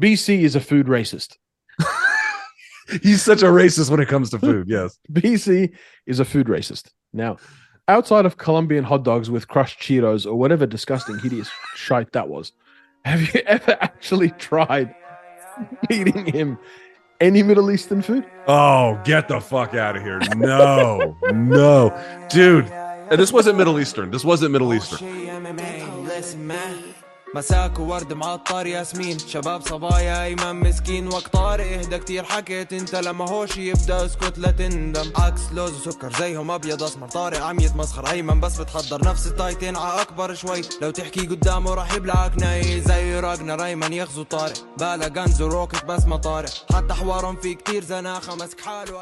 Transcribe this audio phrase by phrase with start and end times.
[0.00, 1.36] BC is a food racist.
[3.02, 4.68] He's such a racist when it comes to food.
[4.68, 4.98] Yes.
[5.12, 5.74] BC
[6.06, 6.88] is a food racist.
[7.12, 7.36] Now,
[7.88, 12.52] outside of Colombian hot dogs with crushed Cheetos or whatever disgusting, hideous shite that was,
[13.04, 14.94] have you ever actually tried
[15.88, 16.58] feeding him
[17.20, 18.24] any Middle Eastern food?
[18.46, 20.20] Oh, get the fuck out of here.
[20.36, 22.26] No, no.
[22.30, 24.10] Dude, and this wasn't Middle Eastern.
[24.10, 24.98] This wasn't Middle Eastern.
[27.34, 29.18] مساك وورد معطر ياسمين.
[29.18, 31.08] شباب صبايا ايمن مسكين.
[31.08, 32.24] وقت طارق إهدى كتير.
[32.24, 35.12] حكيت أنت لما هوش يبدأ اسكت لا تندم.
[35.16, 37.08] عكس لوز وسكر زيهم أبيض أسمر.
[37.08, 40.60] طارق عم يتمسخر أيمن بس بتحضر نفس التايتين ع أكبر شوي.
[40.82, 42.80] لو تحكي قدامه راح يبلعك ناي.
[42.80, 44.54] زي راجنا أيمن يغزو طارق.
[44.78, 46.50] بالا غنز وروكت بس ما طارق.
[46.74, 48.34] حتى حوارهم في كتير زناخة.
[48.34, 49.00] مسك حاله.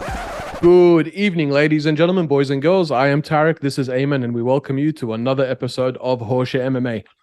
[0.62, 2.90] Good evening, ladies and gentlemen, boys and girls.
[2.90, 3.60] I am Tarek.
[3.60, 7.15] This is Ayman, and we welcome you to another episode of Horseshoe MMA.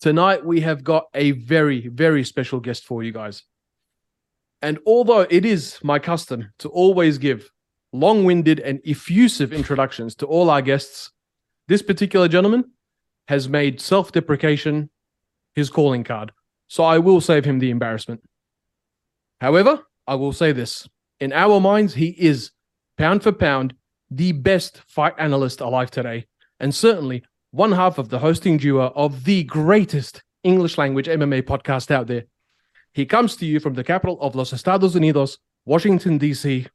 [0.00, 3.42] Tonight, we have got a very, very special guest for you guys.
[4.62, 7.50] And although it is my custom to always give
[7.92, 11.10] long winded and effusive introductions to all our guests,
[11.68, 12.64] this particular gentleman
[13.28, 14.88] has made self deprecation
[15.54, 16.32] his calling card.
[16.68, 18.22] So I will save him the embarrassment.
[19.40, 20.88] However, I will say this
[21.20, 22.52] in our minds, he is
[22.96, 23.74] pound for pound
[24.10, 26.26] the best fight analyst alive today,
[26.58, 31.90] and certainly one half of the hosting duo of the greatest English language MMA podcast
[31.90, 32.24] out there.
[32.92, 36.66] He comes to you from the capital of Los Estados Unidos, Washington, D.C.,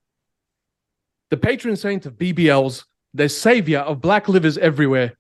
[1.30, 5.14] the patron saint of BBLs, the savior of black livers everywhere.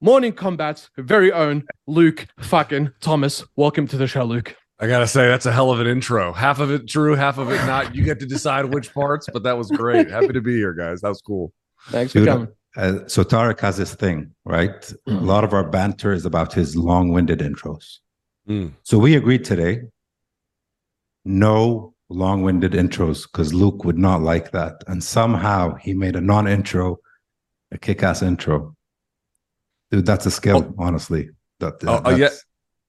[0.00, 3.44] Morning Kombat's very own Luke fucking Thomas.
[3.56, 4.54] Welcome to the show, Luke.
[4.78, 6.32] I gotta say, that's a hell of an intro.
[6.32, 7.96] Half of it true, half of it not.
[7.96, 10.08] You get to decide which parts, but that was great.
[10.08, 11.00] Happy to be here, guys.
[11.00, 11.52] That was cool.
[11.88, 12.48] Thanks for coming.
[12.76, 14.92] Uh, so Tarek has this thing, right?
[15.06, 17.98] A lot of our banter is about his long-winded intros.
[18.48, 18.72] Mm.
[18.82, 19.82] So we agreed today,
[21.24, 24.82] no long-winded intros, because Luke would not like that.
[24.86, 26.98] And somehow he made a non-intro,
[27.72, 28.74] a kick-ass intro.
[29.90, 31.30] Dude, that's a skill, honestly.
[31.60, 32.28] That, Oh, oh, yeah.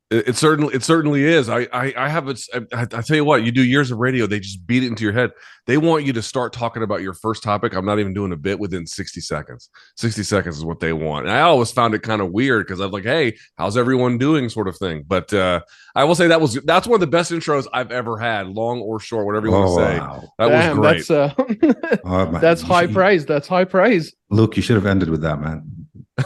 [0.09, 1.49] That's- It, it certainly, it certainly is.
[1.49, 2.41] I, I, I have it.
[2.73, 5.03] I, I tell you what, you do years of radio, they just beat it into
[5.03, 5.31] your head.
[5.67, 7.75] They want you to start talking about your first topic.
[7.75, 9.69] I'm not even doing a bit within 60 seconds.
[9.97, 11.27] 60 seconds is what they want.
[11.27, 14.49] And I always found it kind of weird because I'm like, hey, how's everyone doing,
[14.49, 15.03] sort of thing.
[15.07, 15.61] But uh,
[15.93, 18.79] I will say that was that's one of the best intros I've ever had, long
[18.79, 19.99] or short, whatever you want Oh, to say.
[19.99, 20.23] wow.
[20.39, 21.07] That Damn, was great.
[21.07, 23.25] that's uh, Oh, that's high should- praise.
[23.27, 24.15] That's high praise.
[24.31, 25.63] Luke, you should have ended with that, man.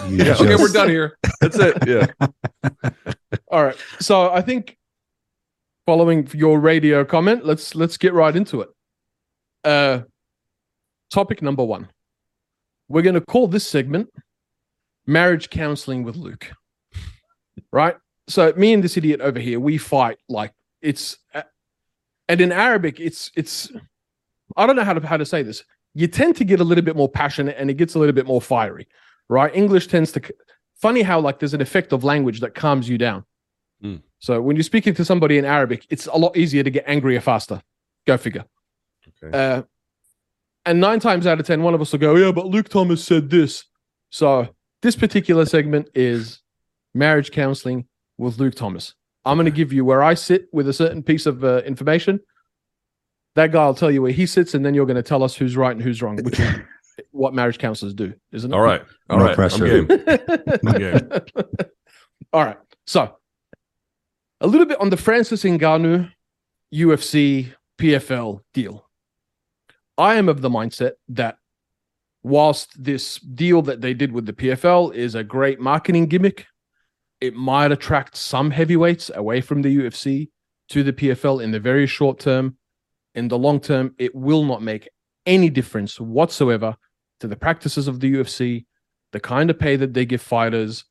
[0.08, 1.18] You yeah, okay, we're done here.
[1.42, 1.78] That's it.
[1.86, 2.08] Yeah.
[3.52, 3.76] All right.
[4.00, 4.78] So I think
[5.86, 8.70] following your radio comment, let's let's get right into it.
[9.64, 10.02] Uh
[11.12, 11.88] topic number 1.
[12.90, 14.10] We're going to call this segment
[15.06, 16.52] marriage counseling with Luke.
[17.72, 17.96] Right?
[18.28, 21.44] So me and this idiot over here, we fight like it's uh,
[22.28, 23.72] and in Arabic it's it's
[24.56, 25.64] I don't know how to how to say this.
[25.94, 28.26] You tend to get a little bit more passionate and it gets a little bit
[28.26, 28.88] more fiery,
[29.30, 29.54] right?
[29.54, 30.22] English tends to
[30.84, 33.24] funny how like there's an effect of language that calms you down.
[33.82, 34.02] Mm.
[34.20, 37.22] So when you're speaking to somebody in Arabic, it's a lot easier to get angrier
[37.22, 37.62] faster.
[38.06, 38.44] Go figure.
[39.24, 39.32] Okay.
[39.38, 39.64] Uh,
[40.66, 43.02] and nine times out of ten, one of us will go, "Yeah, but Luke Thomas
[43.02, 43.64] said this."
[44.10, 44.50] So
[44.82, 46.42] this particular segment is
[46.94, 48.94] marriage counseling with Luke Thomas.
[49.24, 52.20] I'm going to give you where I sit with a certain piece of uh, information.
[53.36, 55.36] That guy will tell you where he sits, and then you're going to tell us
[55.36, 56.50] who's right and who's wrong, which is
[57.14, 58.56] what marriage counselors do, isn't it?
[58.56, 58.82] All right.
[59.10, 59.36] All No right.
[59.36, 59.66] pressure.
[59.88, 60.78] I'm game.
[60.78, 61.10] game.
[62.34, 62.58] All right.
[62.86, 63.16] So,
[64.42, 66.12] a little bit on the Francis Ngannou
[66.74, 68.88] UFC PFL deal.
[69.98, 71.38] I am of the mindset that
[72.24, 76.48] whilst this deal that they did with the PFL is a great marketing gimmick,
[77.22, 80.30] it might attract some heavyweights away from the UFC
[80.70, 82.58] to the PFL in the very short term.
[83.16, 84.90] In the long term, it will not make
[85.28, 86.76] any difference whatsoever
[87.20, 88.66] to the practices of the UFC,
[89.12, 90.86] the kind of pay that they give fighters,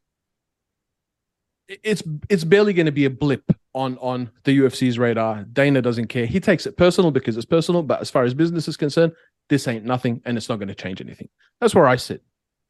[1.69, 3.44] it's it's barely going to be a blip
[3.75, 5.45] on on the UFC's radar.
[5.45, 6.27] Dana doesn't care.
[6.27, 9.13] He takes it personal because it's personal, but as far as business is concerned,
[9.48, 11.28] this ain't nothing, and it's not going to change anything.
[11.60, 12.22] That's where I sit.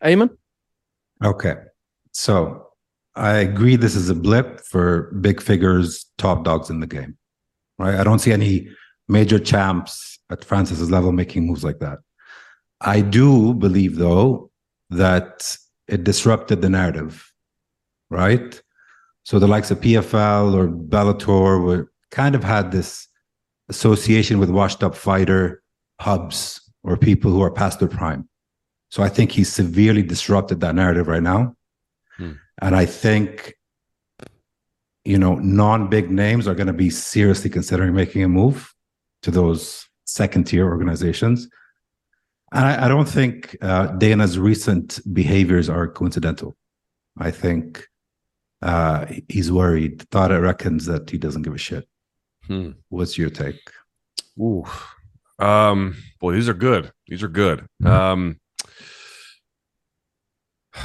[0.05, 0.31] Amen.
[1.25, 1.57] Okay.
[2.13, 2.69] So
[3.15, 7.17] I agree this is a blip for big figures, top dogs in the game.
[7.79, 7.95] Right?
[7.95, 8.69] I don't see any
[9.09, 11.99] major champs at Francis's level making moves like that.
[12.85, 14.51] I do believe though
[14.91, 15.57] that
[15.89, 17.33] it disrupted the narrative.
[18.11, 18.61] Right?
[19.25, 23.09] So the likes of PFL or Bellator were kind of had this
[23.69, 25.63] association with washed up fighter
[26.01, 28.29] hubs or people who are past their prime.
[28.91, 31.57] So I think he severely disrupted that narrative right now.
[32.17, 32.33] Hmm.
[32.61, 33.55] And I think
[35.05, 38.73] you know, non-big names are going to be seriously considering making a move
[39.23, 41.49] to those second-tier organizations.
[42.53, 46.57] And I, I don't think uh, Dana's recent behaviors are coincidental.
[47.19, 47.87] I think
[48.61, 50.01] uh, he's worried.
[50.11, 51.89] Tarek reckons that he doesn't give a shit.
[52.47, 52.73] Hmm.
[52.91, 53.61] What's your take?
[54.39, 54.65] Ooh.
[55.39, 56.93] Um, boy, these are good.
[57.09, 57.67] These are good.
[57.85, 58.39] Um,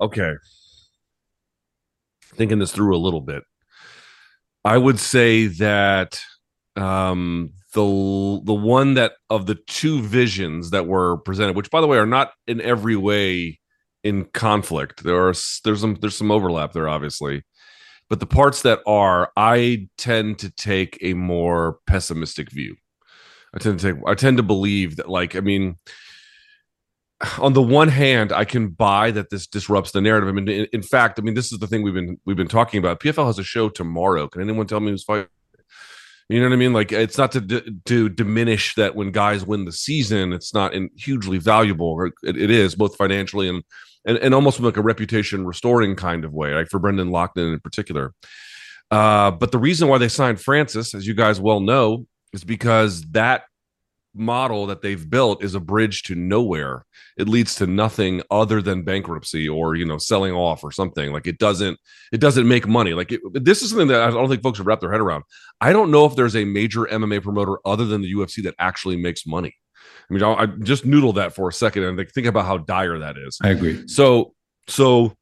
[0.00, 0.34] okay.
[2.34, 3.42] Thinking this through a little bit.
[4.64, 6.20] I would say that
[6.76, 11.86] um the the one that of the two visions that were presented, which by the
[11.86, 13.60] way are not in every way
[14.02, 15.04] in conflict.
[15.04, 15.34] There are
[15.64, 17.44] there's some there's some overlap there, obviously.
[18.08, 22.76] But the parts that are, I tend to take a more pessimistic view.
[23.54, 25.76] I tend to take I tend to believe that like I mean
[27.38, 30.28] on the one hand I can buy that this disrupts the narrative.
[30.28, 32.48] I mean in, in fact, I mean this is the thing we've been we've been
[32.48, 33.00] talking about.
[33.00, 34.26] PFL has a show tomorrow.
[34.26, 35.28] Can anyone tell me who's fighting?
[36.28, 36.74] You know what I mean?
[36.74, 40.74] Like it's not to d- to diminish that when guys win the season, it's not
[40.74, 42.10] in, hugely valuable.
[42.22, 43.62] It, it is both financially and,
[44.04, 47.60] and and almost like a reputation restoring kind of way, like for Brendan Loughnane in
[47.60, 48.12] particular.
[48.90, 53.02] Uh, but the reason why they signed Francis, as you guys well know, is because
[53.12, 53.44] that
[54.18, 56.84] model that they've built is a bridge to nowhere.
[57.16, 61.12] It leads to nothing other than bankruptcy or you know selling off or something.
[61.12, 61.78] Like it doesn't
[62.12, 62.94] it doesn't make money.
[62.94, 65.24] Like it, this is something that I don't think folks have wrapped their head around.
[65.60, 68.96] I don't know if there's a major MMA promoter other than the UFC that actually
[68.96, 69.54] makes money.
[70.10, 72.58] I mean, I, I just noodle that for a second and like, think about how
[72.58, 73.38] dire that is.
[73.42, 73.86] I agree.
[73.88, 74.34] So,
[74.66, 75.14] so,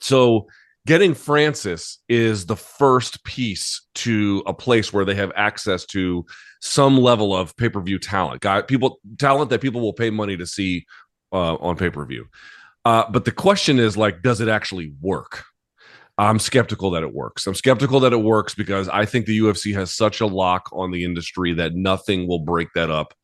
[0.00, 0.48] so
[0.86, 6.26] getting Francis is the first piece to a place where they have access to
[6.64, 8.40] some level of pay per view talent.
[8.40, 10.86] Guy, people talent that people will pay money to see
[11.30, 12.26] uh, on pay per view.
[12.86, 15.44] Uh, but the question is like, does it actually work?
[16.16, 17.46] I'm skeptical that it works.
[17.46, 20.90] I'm skeptical that it works because I think the UFC has such a lock on
[20.90, 23.14] the industry that nothing will break that up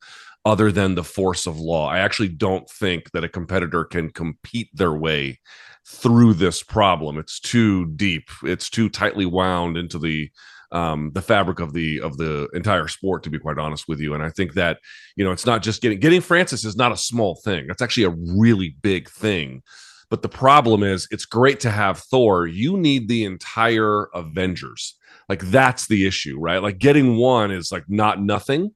[0.45, 1.87] other than the force of law.
[1.87, 5.39] I actually don't think that a competitor can compete their way
[5.87, 7.17] through this problem.
[7.17, 8.29] It's too deep.
[8.43, 10.29] It's too tightly wound into the
[10.71, 13.23] um, the fabric of the of the entire sport.
[13.23, 14.79] To be quite honest with you, and I think that
[15.15, 17.67] you know it's not just getting getting Francis is not a small thing.
[17.67, 19.63] That's actually a really big thing.
[20.09, 22.45] But the problem is, it's great to have Thor.
[22.45, 24.95] You need the entire Avengers.
[25.29, 26.61] Like that's the issue, right?
[26.61, 28.71] Like getting one is like not nothing,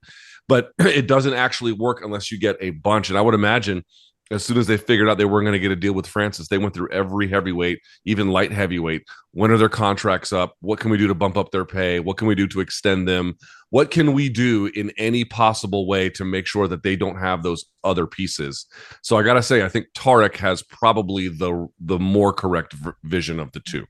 [0.47, 3.09] but it doesn't actually work unless you get a bunch.
[3.09, 3.83] And I would imagine
[4.31, 6.47] as soon as they figured out they weren't going to get a deal with Francis,
[6.47, 9.03] they went through every heavyweight, even light heavyweight.
[9.31, 10.55] When are their contracts up?
[10.61, 11.99] What can we do to bump up their pay?
[11.99, 13.35] What can we do to extend them?
[13.69, 17.43] What can we do in any possible way to make sure that they don't have
[17.43, 18.65] those other pieces?
[19.03, 22.91] So I got to say, I think Tarek has probably the the more correct v-
[23.03, 23.85] vision of the two.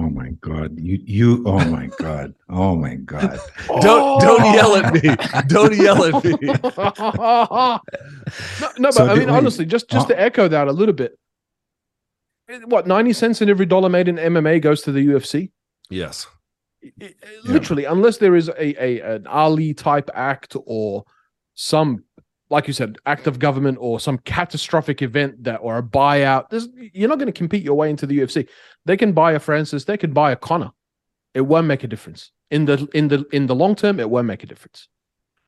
[0.00, 0.78] Oh my god.
[0.78, 2.34] You you oh my god.
[2.48, 3.38] Oh my god.
[3.82, 4.54] Don't don't oh.
[4.54, 5.14] yell at me.
[5.46, 6.30] Don't yell at me.
[6.40, 7.80] no,
[8.78, 10.24] no, but So I mean, we- honestly, just just to uh-huh.
[10.24, 11.18] echo that a little bit.
[12.64, 15.50] What ninety cents in every dollar made in MMA goes to the UFC?
[15.90, 16.26] Yes.
[16.82, 17.14] I- I-
[17.44, 21.04] Literally, unless there is a, a an Ali type act or
[21.54, 22.04] some,
[22.50, 26.68] like you said, act of government or some catastrophic event that or a buyout, there's,
[26.92, 28.48] you're not going to compete your way into the UFC.
[28.84, 30.70] They can buy a Francis, they can buy a Conor.
[31.32, 34.00] It won't make a difference in the in the in the long term.
[34.00, 34.88] It won't make a difference.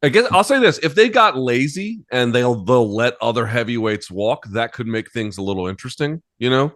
[0.05, 4.09] I guess I'll say this: if they got lazy and they'll they'll let other heavyweights
[4.11, 6.73] walk, that could make things a little interesting, you know.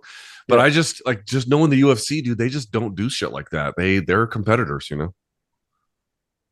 [0.48, 0.64] But Yeah.
[0.64, 3.74] I just like just knowing the UFC, dude, they just don't do shit like that.
[3.76, 5.14] They they're competitors, you know.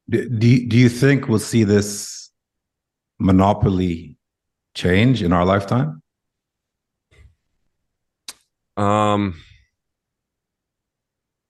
[0.09, 2.24] Do, do you- do you think we'll see this
[3.25, 4.19] monopoly
[4.75, 6.03] change in our lifetime?
[8.77, 9.41] Um,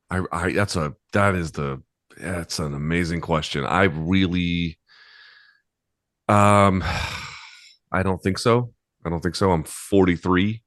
[0.09, 1.83] I I that's a that is the
[2.16, 3.64] that's an amazing question.
[3.64, 4.78] I really,
[6.28, 6.85] um,
[7.90, 8.73] I don't think so.
[9.04, 9.50] I don't think so.
[9.50, 10.62] I'm 43.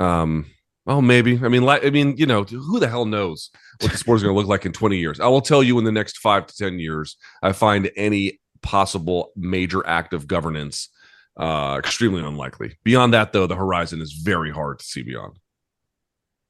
[0.00, 0.46] Um,
[0.84, 1.38] well, maybe.
[1.42, 3.50] I mean, like, I mean, you know, who the hell knows
[3.80, 5.20] what the sport is going to look like in 20 years?
[5.20, 9.30] I will tell you in the next five to 10 years, I find any possible
[9.36, 10.88] major act of governance
[11.36, 12.76] uh extremely unlikely.
[12.84, 15.38] Beyond that, though, the horizon is very hard to see beyond.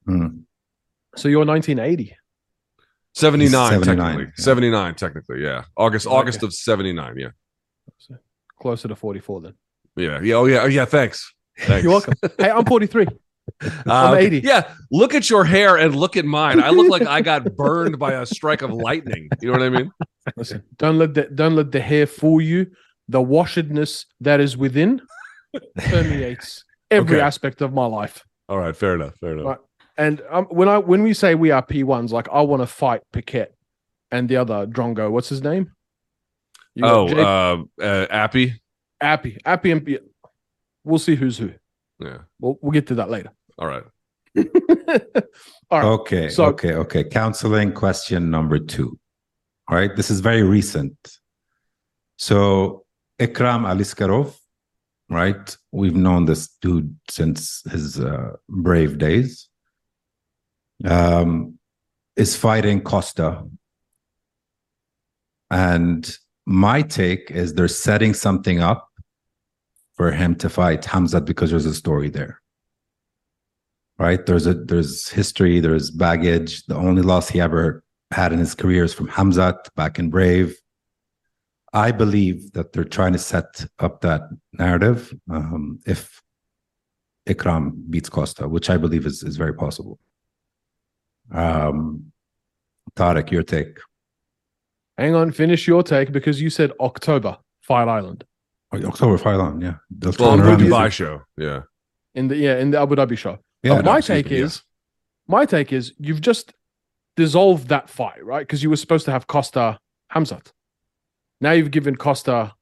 [0.06, 0.28] Hmm.
[1.16, 2.16] So you're 1980.
[3.14, 4.24] 79, 79, technically.
[4.24, 4.44] yeah.
[4.44, 5.64] 79 technically, yeah.
[5.76, 6.16] August Okay.
[6.16, 7.28] August of 79, yeah.
[8.60, 9.54] Closer to 44 then.
[9.96, 10.20] Yeah.
[10.20, 11.32] Yeah, oh yeah, oh yeah, thanks.
[11.58, 11.84] Thanks.
[11.84, 12.14] You're welcome.
[12.38, 13.06] hey, I'm 43.
[13.86, 14.40] I'm 80.
[14.40, 16.60] Yeah, look at your hair and look at mine.
[16.62, 19.28] I look like I got burned by a strike of lightning.
[19.40, 19.90] You know what I mean?
[20.36, 22.66] Listen, don't let the don't let the hair fool you.
[23.08, 25.02] The washedness that is within
[25.76, 27.24] permeates every Okay.
[27.24, 28.24] aspect of my life.
[28.48, 29.14] All right, fair enough.
[29.20, 29.46] Fair enough.
[29.46, 29.58] Right.
[29.96, 32.66] And um, when I when we say we are P ones, like I want to
[32.66, 33.54] fight Paquette
[34.10, 35.10] and the other Drongo.
[35.10, 35.72] What's his name?
[36.74, 38.60] You Oh, uh, uh, Appy.
[39.00, 39.98] Appy, Appy, and P-
[40.84, 41.52] we'll see who's who.
[41.98, 42.18] Yeah.
[42.40, 43.30] We'll we'll get to that later.
[43.58, 43.84] All right.
[45.70, 45.84] All right.
[45.84, 47.04] Okay, So- okay, okay.
[47.04, 48.98] Counseling question number two.
[49.68, 50.96] All right, this is very recent.
[52.18, 52.84] So
[53.18, 54.36] Ikram Aliskerov,
[55.08, 55.56] right?
[55.72, 59.48] We've known this dude since his uh, brave days.
[60.84, 61.58] Um,
[62.16, 63.44] is fighting Costa,
[65.50, 68.88] and my take is they're setting something up
[69.94, 72.40] for him to fight Hamzat because there's a story there.
[73.98, 74.24] Right?
[74.26, 78.84] There's a there's history there's baggage the only loss he ever had in his career
[78.84, 80.56] is from hamzat back in brave.
[81.72, 84.22] I believe that they're trying to set up that
[84.52, 86.22] narrative um, if
[87.28, 89.98] ikram beats costa which i believe is, is very possible.
[91.32, 92.12] Um
[92.96, 93.78] Tarek, your take.
[94.98, 98.24] Hang on, finish your take because you said October Fight Island
[98.82, 101.22] october fight on yeah they'll Well, the around and- Dubai show.
[101.36, 101.60] Yeah.
[102.14, 103.38] in the yeah in the Abu Dhabi show.
[103.62, 104.44] yeah, my excuse take me, yeah.
[104.44, 104.62] is,
[105.28, 106.52] my take is, you've just
[107.16, 108.40] dissolved that fight, right?
[108.46, 109.78] Because you were supposed to have Costa
[110.12, 110.52] Hamzat.
[111.40, 112.52] Now you've given Costa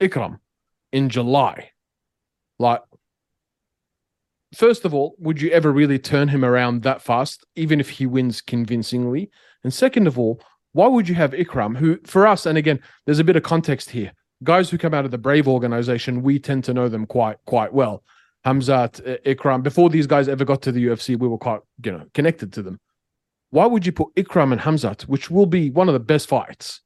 [0.00, 0.38] Ikram
[0.92, 1.70] in July.
[2.58, 2.82] Like,
[4.54, 8.06] first of all, would you ever really turn him around that fast, even if he
[8.06, 9.30] wins convincingly?
[9.64, 10.40] And second of all,
[10.72, 13.90] why would you have Ikram, who for us, and again, there's a bit of context
[13.90, 14.12] here.
[14.42, 17.72] Guys who come out of the Brave organization, we tend to know them quite quite
[17.72, 18.02] well.
[18.46, 19.62] Hamzat, uh, Ikram.
[19.62, 22.62] Before these guys ever got to the UFC, we were quite, you know, connected to
[22.62, 22.80] them.
[23.50, 26.80] Why would you put Ikram and Hamzat, which will be one of the best fights,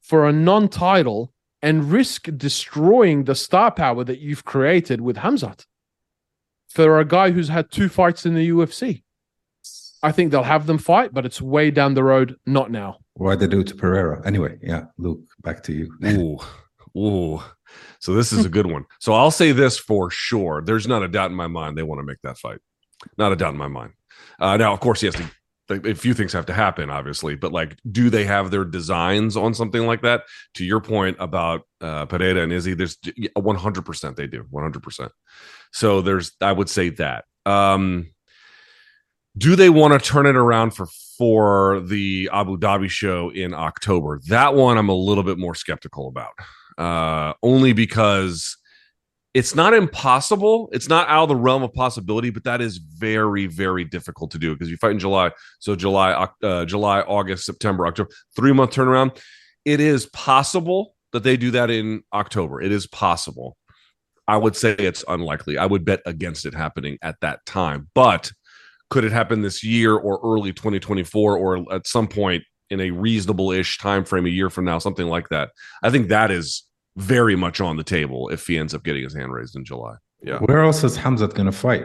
[0.00, 5.64] for a non-title and risk destroying the star power that you've created with Hamzat
[6.68, 9.02] for a guy who's had two fights in the UFC?
[10.02, 12.98] I think they'll have them fight, but it's way down the road, not now.
[13.14, 15.90] why'd they do it to pereira anyway yeah luke back to you
[16.96, 17.42] Ooh.
[18.00, 18.84] So this is a good one.
[19.00, 20.62] So I'll say this for sure.
[20.64, 22.58] There's not a doubt in my mind they want to make that fight.
[23.18, 23.92] Not a doubt in my mind.
[24.38, 25.30] Uh, now, of course, he has to.
[25.68, 29.52] A few things have to happen, obviously, but like, do they have their designs on
[29.52, 30.22] something like that?
[30.54, 32.96] To your point about uh, and Izzy, there's
[33.34, 34.80] 100 percent they do 100.
[34.80, 35.10] percent
[35.72, 37.24] So there's, I would say that.
[37.46, 38.12] Um,
[39.36, 40.86] do they want to turn it around for
[41.18, 44.20] for the Abu Dhabi show in October?
[44.28, 46.32] That one I'm a little bit more skeptical about.
[46.78, 48.56] Uh, only because
[49.36, 50.70] it's not impossible.
[50.72, 54.38] It's not out of the realm of possibility, but that is very, very difficult to
[54.38, 55.30] do because you fight in July.
[55.58, 59.20] So July, uh, July, August, September, October, three month turnaround.
[59.66, 62.62] It is possible that they do that in October.
[62.62, 63.56] It is possible.
[64.26, 65.58] I would say it's unlikely.
[65.58, 67.90] I would bet against it happening at that time.
[67.94, 68.32] But
[68.90, 73.52] could it happen this year or early 2024 or at some point in a reasonable
[73.52, 75.50] ish time frame a year from now, something like that?
[75.82, 76.65] I think that is
[76.96, 79.94] very much on the table if he ends up getting his hand raised in July.
[80.22, 80.38] Yeah.
[80.38, 81.84] Where else is Hamzat going to fight?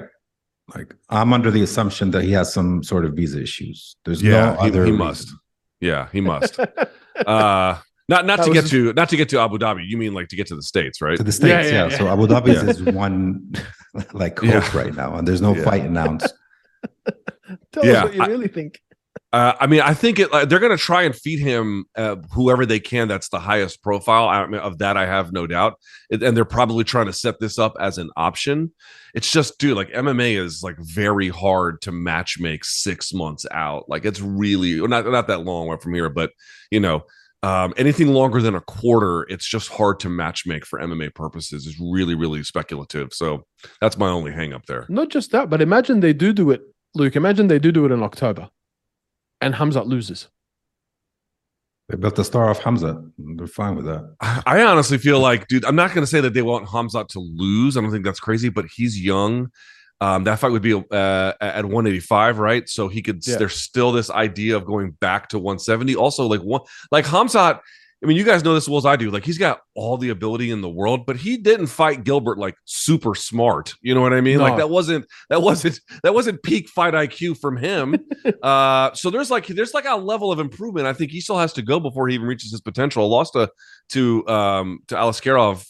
[0.74, 3.98] Like, I'm under the assumption that he has some sort of visa issues.
[4.06, 4.86] There's Yeah, no he- other.
[4.86, 4.98] he reason.
[5.06, 5.34] must.
[5.82, 6.60] Yeah, he must.
[6.60, 7.78] uh
[8.08, 9.84] not not That to get his- to not to get to Abu Dhabi.
[9.86, 11.18] You mean like to get to the states, right?
[11.18, 11.70] to the states.
[11.70, 11.98] yeah, Yeah, yeah.
[11.98, 12.70] So Abu Dhabi Yeah.
[12.70, 13.52] is one
[14.14, 14.78] like hope Yeah.
[14.78, 15.64] right now, and there's no Yeah.
[15.64, 16.34] fight announced.
[17.74, 18.80] Tell Yeah, us what you I- really think.
[19.34, 22.18] Uh, I mean, I think it, uh, they're going to try and feed him uh,
[22.34, 23.08] whoever they can.
[23.08, 24.28] That's the highest profile.
[24.28, 25.76] I mean, of that, I have no doubt.
[26.10, 28.74] It, and they're probably trying to set this up as an option.
[29.14, 33.86] It's just, dude, like MMA is like very hard to match make six months out.
[33.88, 36.32] Like it's really not not that long from here, but
[36.70, 37.04] you know,
[37.44, 41.66] um, anything longer than a quarter, it's just hard to match make for MMA purposes.
[41.66, 43.14] Is really really speculative.
[43.14, 43.46] So
[43.80, 44.86] that's my only hang up there.
[44.90, 46.62] Not just that, but imagine they do do it,
[46.96, 47.16] Luke.
[47.16, 48.50] Imagine they do do it in October,
[49.42, 50.28] and Hamzat loses.
[51.90, 53.04] They built the star off Hamza.
[53.18, 54.16] They're fine with that.
[54.46, 57.20] I honestly feel like, dude, I'm not going to say that they want Hamzat to
[57.20, 57.76] lose.
[57.76, 59.52] I don't think that's crazy, but he's young.
[60.00, 62.68] Um, that fight would be uh, at 185, right?
[62.68, 63.26] So he could.
[63.28, 63.36] Yeah.
[63.36, 65.96] There's still this idea of going back to 170.
[65.96, 67.60] Also, like one, like Hamzat.
[68.04, 69.12] I mean, you guys know this as well as I do.
[69.12, 72.56] Like he's got all the ability in the world, but he didn't fight Gilbert like
[72.66, 73.76] super smart.
[73.82, 74.40] You know what I mean?
[74.40, 77.98] Like that wasn't that wasn't that wasn't peak fight IQ from him.
[78.44, 80.88] uh, so there's like there's like a level of improvement.
[80.88, 83.06] I think he still has to go before he even reaches his potential.
[83.06, 83.52] A loss to
[83.90, 85.68] to um to Aliskerov,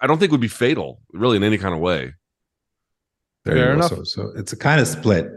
[0.00, 2.14] I don't think would be fatal, really, in any kind of way.
[3.44, 3.72] There Fair you go.
[3.72, 3.90] enough.
[3.90, 5.30] So, so it's a kind of split.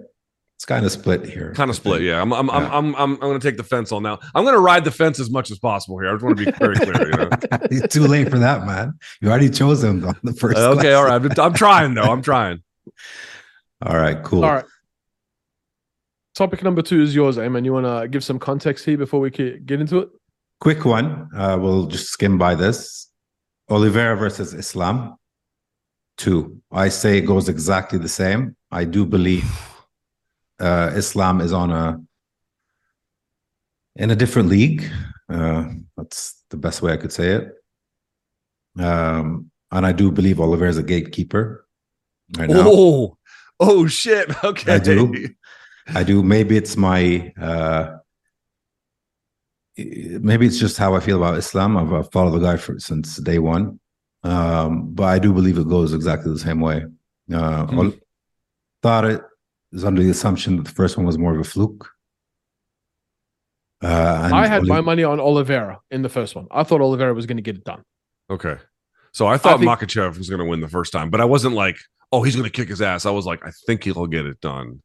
[0.61, 1.53] It's kind of split here.
[1.55, 2.21] Kind of split, yeah.
[2.21, 4.19] I'm I'm, I'm I'm I'm I'm going to take the fence on now.
[4.35, 6.09] I'm going to ride the fence as much as possible here.
[6.09, 7.09] I just want to be very clear.
[7.09, 7.29] You know?
[7.71, 8.93] it's too late for that, man.
[9.21, 10.59] You already chose him on the first.
[10.59, 10.95] okay, class.
[10.95, 11.39] all right.
[11.39, 12.03] I'm, I'm trying though.
[12.03, 12.61] I'm trying.
[13.83, 14.45] All right, cool.
[14.45, 14.65] All right.
[16.35, 17.65] Topic number two is yours, Ayman.
[17.65, 20.09] You want to give some context here before we get into it?
[20.59, 21.27] Quick one.
[21.35, 23.07] Uh, we'll just skim by this.
[23.71, 25.15] Oliveira versus Islam.
[26.19, 26.61] Two.
[26.71, 28.55] I say it goes exactly the same.
[28.69, 29.70] I do believe
[30.61, 32.01] uh, Islam is on a
[33.95, 34.89] in a different league.
[35.29, 35.65] Uh,
[35.97, 37.53] that's the best way I could say it.
[38.79, 41.65] Um, and I do believe Oliver is a gatekeeper.
[42.37, 42.63] Right now.
[42.65, 43.17] Oh,
[43.59, 44.31] oh shit.
[44.43, 44.73] Okay.
[44.73, 45.29] I do.
[45.87, 46.23] I do.
[46.23, 47.97] Maybe it's my uh
[49.77, 51.75] maybe it's just how I feel about Islam.
[51.75, 53.79] I've, I've followed the guy for, since day one.
[54.23, 56.85] Um, but I do believe it goes exactly the same way.
[57.33, 57.91] Uh
[58.83, 59.21] thought it
[59.73, 61.89] is under the assumption that the first one was more of a fluke.
[63.83, 66.47] Uh, and I had Oli- my money on Oliveira in the first one.
[66.51, 67.81] I thought Oliveira was going to get it done.
[68.29, 68.57] Okay.
[69.11, 71.55] So I thought think- Makhachev was going to win the first time, but I wasn't
[71.55, 71.77] like,
[72.11, 73.05] oh, he's going to kick his ass.
[73.05, 74.81] I was like, I think he'll get it done.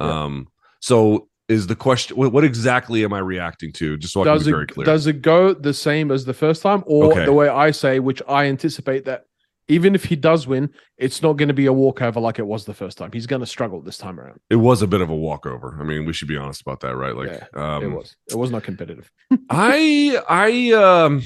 [0.00, 0.24] Yeah.
[0.24, 0.48] Um,
[0.80, 3.96] so is the question, what, what exactly am I reacting to?
[3.96, 4.84] Just so I can Does be it very clear.
[4.86, 7.24] does it go the same as the first time, or Okay.
[7.26, 9.24] the way I say, which I anticipate that
[9.68, 12.64] even if he does win, it's not going to be a walkover like it was
[12.64, 13.10] the first time.
[13.12, 14.40] He's going to struggle this time around.
[14.50, 15.76] it was a bit of a walkover.
[15.80, 17.14] I mean, we should be honest about that, right?
[17.14, 18.16] Like, um, it was.
[18.28, 19.10] It was not competitive.
[19.50, 21.22] I I um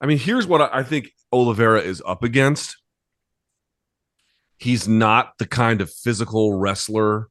[0.00, 2.76] I mean here's what I, I think Oliveira is up against.
[4.58, 7.28] He's not the kind of physical wrestler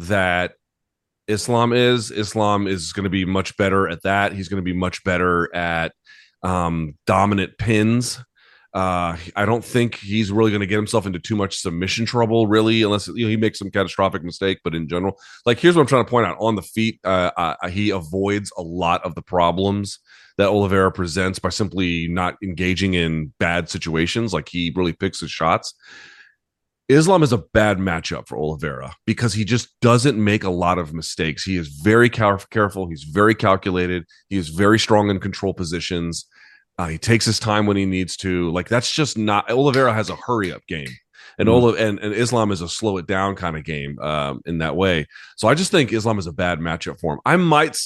[0.00, 0.54] that
[1.28, 2.10] Islam is.
[2.10, 4.32] Islam is going to be much better at that.
[4.32, 5.92] He's going to be much better at
[6.42, 8.22] um dominant pins.
[8.74, 12.48] Uh, I don't think he's really going to get himself into too much submission trouble,
[12.48, 14.58] really, unless you know he makes some catastrophic mistake.
[14.64, 15.16] But in general,
[15.46, 18.50] like here's what I'm trying to point out: on the feet, uh, uh, he avoids
[18.58, 20.00] a lot of the problems
[20.38, 24.32] that Oliveira presents by simply not engaging in bad situations.
[24.32, 25.72] Like he really picks his shots.
[26.88, 30.92] Islam is a bad matchup for Oliveira because he just doesn't make a lot of
[30.92, 31.42] mistakes.
[31.42, 32.88] He is very careful.
[32.88, 34.04] He's very calculated.
[34.28, 36.26] He is very strong in control positions.
[36.78, 38.50] Uh, he takes his time when he needs to.
[38.50, 39.50] Like that's just not.
[39.50, 40.88] Oliveira has a hurry up game,
[41.38, 41.48] and.
[41.48, 44.76] Ola and, and Islam is a slow it down kind of game um, in that
[44.76, 45.06] way.
[45.36, 47.20] So I just think Islam is a bad matchup for him.
[47.24, 47.78] I might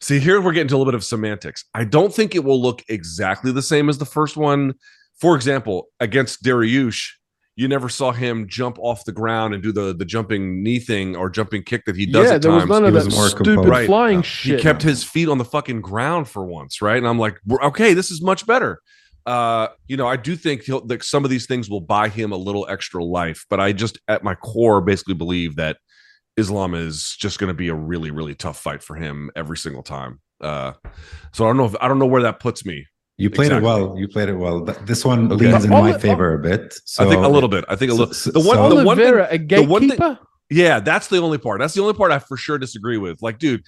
[0.00, 1.64] see here we're getting to a little bit of semantics.
[1.74, 4.74] I don't think it will look exactly the same as the first one.
[5.20, 7.10] For example, against Dariush,
[7.58, 11.16] you never saw him jump off the ground and do the the jumping knee thing
[11.16, 12.70] or jumping kick that he does yeah, at there was times.
[12.70, 13.68] none He of was that more stupid.
[13.68, 13.86] Right.
[13.86, 14.22] flying Yeah.
[14.22, 14.56] shit.
[14.58, 16.96] he kept his feet on the fucking ground for once, right?
[16.96, 18.80] And I'm like, okay, this is much better.
[19.26, 22.30] Uh, you know, I do think he'll like some of these things will buy him
[22.30, 25.78] a little extra life, but I just at my core basically believe that
[26.36, 29.82] Islam is just going to be a really, really tough fight for him every single
[29.82, 30.20] time.
[30.40, 30.74] Uh,
[31.32, 32.86] so I don't know if I don't know where that puts me.
[33.20, 33.68] You played Exactly.
[33.68, 33.98] it well.
[33.98, 34.64] You played it well.
[34.64, 35.50] Th- This one Okay.
[35.50, 36.74] leans in Oli- my favor a bit.
[36.84, 37.64] So I think a little bit.
[37.68, 38.14] I think a so- little.
[38.14, 40.18] so- the one, so- the one thing, Oliveira, a the one thing- gatekeeper.
[40.50, 41.60] Yeah, that's the only part.
[41.60, 43.20] That's the only part I for sure disagree with.
[43.20, 43.64] Like, dude,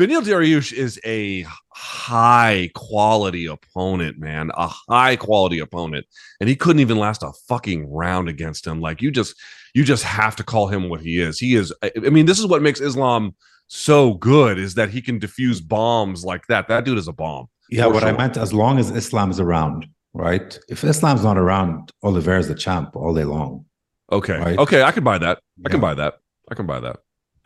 [0.00, 4.50] Beneil Dariush is a high quality opponent, man.
[4.56, 6.06] A high quality opponent.
[6.40, 8.80] And he couldn't even last a fucking round against him.
[8.80, 9.34] Like you just
[9.74, 11.38] you just have to call him what he is.
[11.38, 13.34] He is I I mean, this is what makes Islam
[13.68, 16.66] so good is that he can diffuse bombs like that.
[16.68, 17.46] That dude is a bomb.
[17.70, 20.58] Yeah, For what I meant as long as Islam's around, right?
[20.68, 23.64] If Islam's not around, Oliveira's the champ all day long.
[24.12, 24.38] Okay.
[24.38, 24.58] Right.
[24.58, 25.40] Okay, I can buy that.
[25.64, 26.14] I can buy that.
[26.50, 26.96] I can buy that.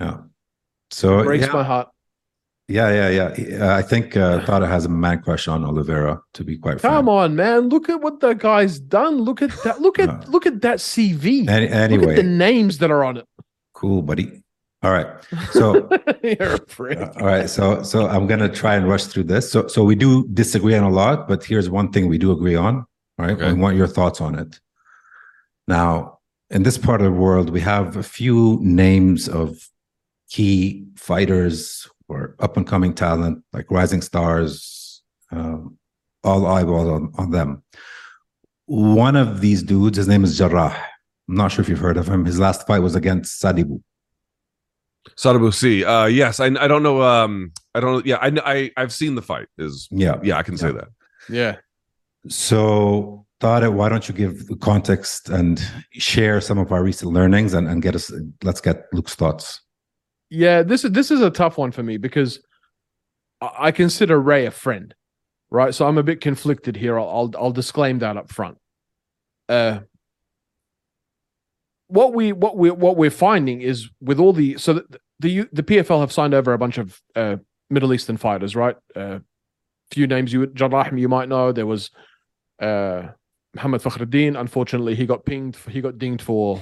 [0.01, 0.19] Yeah.
[0.91, 1.89] So it Breaks yeah, my heart.
[2.67, 3.65] yeah, yeah, yeah.
[3.67, 6.21] Uh, I think uh, Tata has a man crush on Oliveira.
[6.35, 6.95] To be quite frank.
[6.95, 7.69] Come on, man!
[7.69, 9.19] Look at what the guy's done.
[9.19, 9.81] Look at that.
[9.81, 10.21] Look at No.
[10.33, 11.49] look at that CV.
[11.49, 13.27] Any, Look at the names that are on it.
[13.75, 14.43] cool, buddy.
[14.83, 15.07] All right.
[15.51, 15.89] So
[16.23, 16.99] You're a prick.
[16.99, 17.51] Uh, all right.
[17.51, 19.51] So so i'm gonna try and rush through this.
[19.51, 22.55] So so we do disagree on a lot but here's one thing we do agree
[22.55, 22.87] on
[23.19, 23.31] right?
[23.31, 23.53] Okay.
[23.53, 24.61] we want your thoughts on it.
[25.67, 26.19] Now
[26.51, 29.69] in this part of the world we have a few names of
[30.31, 35.77] key fighters or up and coming talent like rising stars um,
[36.25, 37.63] all eyeballs on, on them.
[38.67, 40.77] One of these dudes his name is jarrah.
[41.29, 42.25] I'm not sure if you've heard of him.
[42.25, 43.83] His last fight was against Sadibou
[45.17, 45.85] Sadibou Sy.
[45.85, 49.23] Uh yes, I I don't know um I don't yeah, I I I've seen the
[49.23, 50.89] fight is yeah yeah, I can say that.
[51.29, 51.57] Yeah.
[52.29, 57.55] So, Tara, why don't you give the context and share some of our recent learnings
[57.55, 59.61] and, and get us, let's get Luke's thoughts.
[60.31, 62.41] Yeah, this is this is a tough one for me because
[63.41, 64.95] I I consider Ray a friend,
[65.51, 65.75] right?
[65.75, 66.99] So I'm a bit conflicted here.
[66.99, 68.59] I'll I'll, I'll disclaim that up front.
[69.49, 69.81] Uh,
[71.89, 75.63] what we what we what we're finding is with all the so the the, the
[75.63, 77.37] PFL have signed over a bunch of uh,
[77.71, 78.77] Middle Eastern fighters, right?
[78.95, 79.19] Uh,
[79.91, 81.51] few names you Jarrah you might know.
[81.51, 81.91] There was
[82.61, 83.09] uh,
[83.55, 84.39] Muhammad Fakhreddine.
[84.39, 85.57] Unfortunately, he got pinged.
[85.69, 86.61] He got dinged for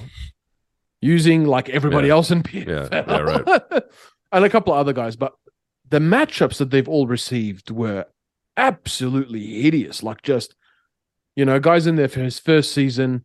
[1.01, 2.13] using like everybody Yeah.
[2.13, 2.91] else in PFL.
[2.91, 3.83] Yeah, yeah, right.
[4.31, 5.33] and a couple of other guys, but
[5.89, 8.05] the matchups that they've all received were
[8.57, 10.03] absolutely hideous.
[10.03, 10.55] Like just,
[11.35, 13.23] you know, guys in there for his first season.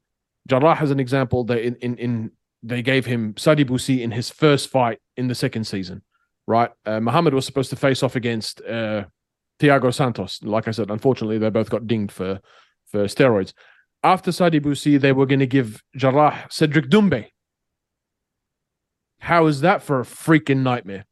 [0.48, 1.44] Jarrah has an example.
[1.44, 2.30] They in in, in
[2.62, 6.02] they gave him Sadibou Sy in his first fight in the second season,
[6.46, 6.70] right?
[6.86, 9.04] Uh, Muhammad was supposed to face off against uh,
[9.60, 10.42] Thiago Santos.
[10.42, 12.40] Like I said, unfortunately, they both got dinged for
[12.86, 13.52] for steroids.
[14.04, 17.28] After Sadibou Sy, they were going to give Jarrah Cedric Doumbe.
[19.20, 21.06] How is that for a freaking nightmare?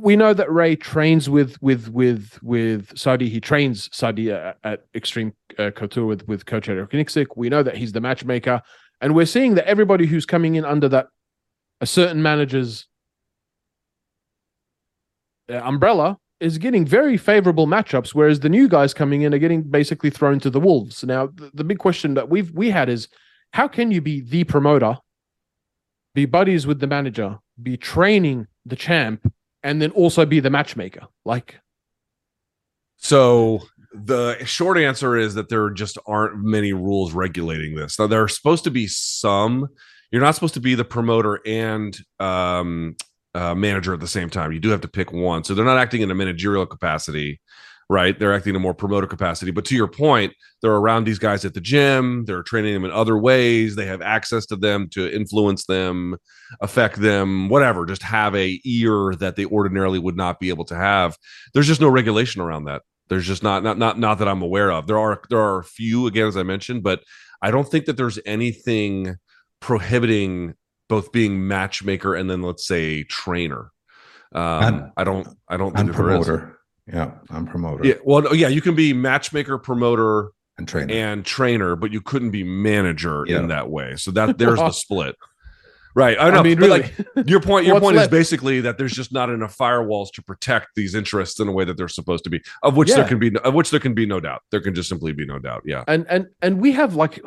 [0.00, 3.28] We know that Ray trains with with with with Saudi.
[3.28, 7.26] He trains Saudi at, at Xtreme uh, Couture with with Coach Eric Nicksick.
[7.36, 8.62] We know that he's the matchmaker,
[9.00, 11.08] and we're seeing that everybody who's coming in under that
[11.80, 12.86] a certain manager's
[15.50, 19.62] uh, umbrella is getting very favorable matchups, whereas the new guys coming in are getting
[19.62, 21.02] basically thrown to the wolves.
[21.02, 23.08] Now, the, the big question that we've we had is
[23.52, 24.98] how can you be the promoter,
[26.14, 29.32] be buddies with the manager, be training the champ,
[29.62, 31.06] and then also be the matchmaker?
[31.24, 31.60] Like,
[32.98, 33.60] So
[33.94, 37.98] the short answer is that there just aren't many rules regulating this.
[37.98, 39.68] Now there are supposed to be some.
[40.10, 42.96] You're not supposed to be the promoter and um,
[43.34, 44.52] uh, manager at the same time.
[44.52, 45.44] You do have to pick one.
[45.44, 47.40] So they're not acting in a managerial capacity,
[47.90, 48.18] right?
[48.18, 49.50] They're acting in a more promoter capacity.
[49.50, 52.24] But to your point, they're around these guys at the gym.
[52.26, 53.76] They're training them in other ways.
[53.76, 56.16] They have access to them to influence them,
[56.60, 57.86] affect them, whatever.
[57.86, 61.16] Just have a ear that they ordinarily would not be able to have.
[61.54, 62.82] There's just no regulation around that.
[63.08, 64.86] There's just not not not not that I'm aware of.
[64.86, 67.02] There are there are a few again as I mentioned, but
[67.40, 69.16] I don't think that there's anything
[69.60, 70.54] prohibiting
[70.88, 73.70] both being matchmaker and then let's say trainer.
[74.34, 76.26] Um, I don't I don't think and that there is.
[76.26, 76.57] promoter.
[76.92, 80.92] Yeah, I'm promoter Yeah, well, yeah, you can be matchmaker, promoter, and trainer.
[80.94, 83.40] and trainer, but you couldn't be manager Yeah.
[83.40, 83.94] in that way.
[83.96, 85.14] So that there's the split.
[85.94, 86.16] Right.
[86.20, 86.38] I know.
[86.38, 88.12] I mean, really, like your point, your point left?
[88.12, 91.64] is basically that there's just not enough firewalls to protect these interests in a way
[91.64, 94.06] that they're supposed to be, of which there can be of which there can be
[94.06, 94.42] no doubt.
[94.52, 95.62] There can just simply be no doubt.
[95.64, 95.82] Yeah.
[95.88, 97.20] and and and we have like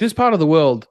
[0.00, 0.88] this part of the world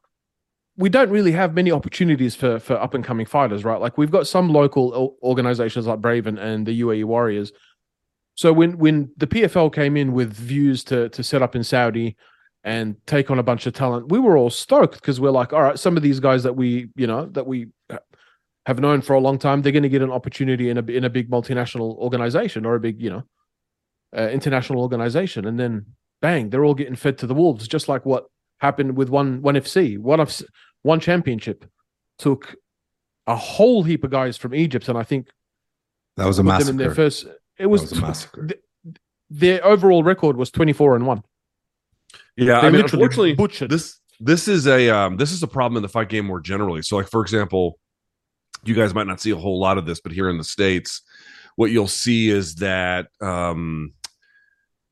[0.81, 3.79] we don't really have many opportunities for for up and coming fighters right?
[3.79, 7.51] Like we've got some local organizations like brave and, and the uae warriors.
[8.35, 12.17] So when when the pfl came in with views to to set up in saudi
[12.63, 15.61] and take on a bunch of talent we were all stoked because we're like all
[15.61, 17.67] right some of these guys that we you know that we
[18.65, 21.03] have known for a long time they're going to get an opportunity in a in
[21.03, 23.23] a big multinational organization or a big you know
[24.17, 25.45] uh, international organization.
[25.45, 25.85] And then
[26.21, 28.25] bang they're all getting fed to the wolves just like what
[28.59, 30.39] happened with one one fc one of
[30.83, 31.65] one championship
[32.17, 32.55] took
[33.27, 35.27] a whole heap of guys from egypt and i think
[36.17, 36.71] that was a massacre.
[36.71, 38.47] in their first it was, was a massacre.
[38.47, 38.59] th-
[39.29, 41.23] their overall record was 24 and 1
[42.37, 42.61] Yeah.
[42.61, 45.77] they I mean, literally unfortunately, butchered this this is a um this is a problem
[45.77, 46.81] in the fight game more generally.
[46.83, 47.79] So, like for example,
[48.63, 51.01] you guys might not see a whole lot of this, but here in the states,
[51.55, 53.93] what you'll see is that um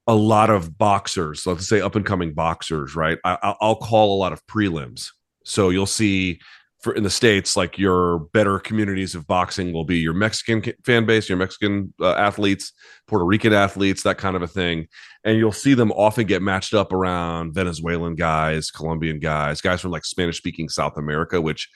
[0.08, 3.20] a lot of boxers, let's say up and coming boxers, right?
[3.24, 5.12] I, I'll- I'll call a lot of prelims.
[5.44, 6.40] So you'll see
[6.82, 11.06] for in the states, like your better communities of boxing will be your Mexican fan
[11.06, 12.72] base, your Mexican uh, athletes,
[13.06, 14.88] Puerto Rican athletes, that kind of a thing,
[15.26, 19.92] and you'll see them often get matched up around Venezuelan guys, Colombian guys, guys from
[19.92, 21.70] like Spanish speaking South America, which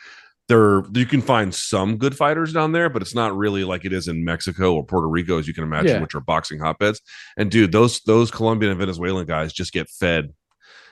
[0.48, 3.92] there you can find some good fighters down there, but it's not really like it
[3.94, 6.02] is in Mexico or Puerto Rico, as you can imagine, Yeah.
[6.02, 7.00] which are boxing hotbeds.
[7.38, 10.34] And dude, those those Colombian and Venezuelan guys just get fed.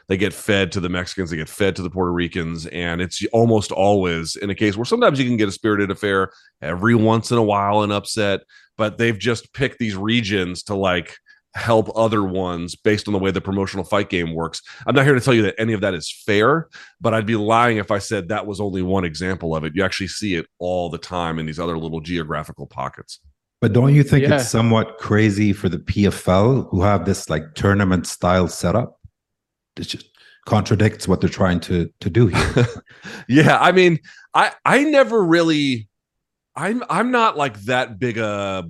[0.08, 3.26] They get fed to the Mexicans, they get fed to the Puerto Ricans, and it's
[3.34, 7.32] almost always in a case where sometimes you can get a spirited affair every once
[7.32, 8.42] in a while, an upset,
[8.78, 11.16] but they've just picked these regions to like
[11.54, 14.62] help other ones based on the way the promotional fight game works.
[14.88, 16.68] I'm not here to tell you that any of that is fair,
[17.02, 19.74] but I'd be lying if I said that was only one example of it.
[19.76, 23.20] You actually see it all the time in these other little geographical pockets.
[23.60, 24.36] But don't you think Yeah.
[24.36, 28.98] it's somewhat crazy for the PFL who have this like tournament style setup?
[29.78, 30.10] It just
[30.46, 32.68] contradicts what they're trying to to do here.
[33.28, 34.00] yeah, I mean,
[34.34, 35.88] I I never really
[36.56, 38.70] I'm I'm not like that big a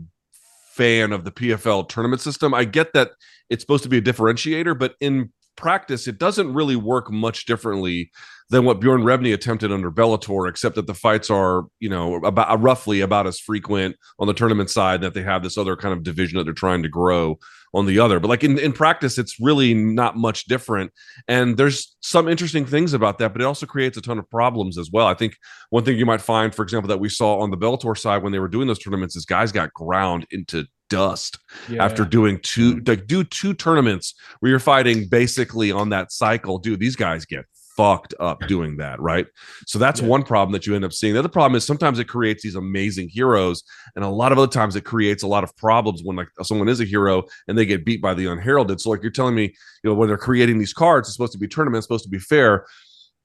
[0.73, 2.53] fan of the PFL tournament system.
[2.53, 3.11] I get that
[3.49, 8.09] it's supposed to be a differentiator, but in practice it doesn't really work much differently
[8.49, 12.61] than what Bjorn Rebney attempted under Bellator, except that the fights are, you know, about
[12.61, 16.03] roughly about as frequent on the tournament side that they have this other kind of
[16.03, 17.39] division that they're trying to grow
[17.73, 18.19] on the other.
[18.19, 20.91] But like in, in practice, it's really not much different.
[21.27, 24.77] And there's some interesting things about that, but it also creates a ton of problems
[24.77, 25.07] as well.
[25.07, 25.37] I think
[25.69, 28.31] one thing you might find, for example, that we saw on the Bellator side when
[28.31, 31.85] they were doing those tournaments is guys got ground into dust Yeah.
[31.85, 32.87] after doing two mm.
[32.87, 37.45] like do two tournaments where you're fighting basically on that cycle dude these guys get
[37.81, 39.25] fucked up doing that, right?
[39.65, 40.07] So that's Yeah.
[40.07, 41.13] one problem that you end up seeing.
[41.13, 43.63] The other problem is sometimes it creates these amazing heroes,
[43.95, 46.69] and a lot of other times it creates a lot of problems when like someone
[46.69, 48.79] is a hero and they get beat by the unheralded.
[48.79, 51.39] So like you're telling me, you know, when they're creating these cards, it's supposed to
[51.39, 52.65] be tournament, it's supposed to be fair.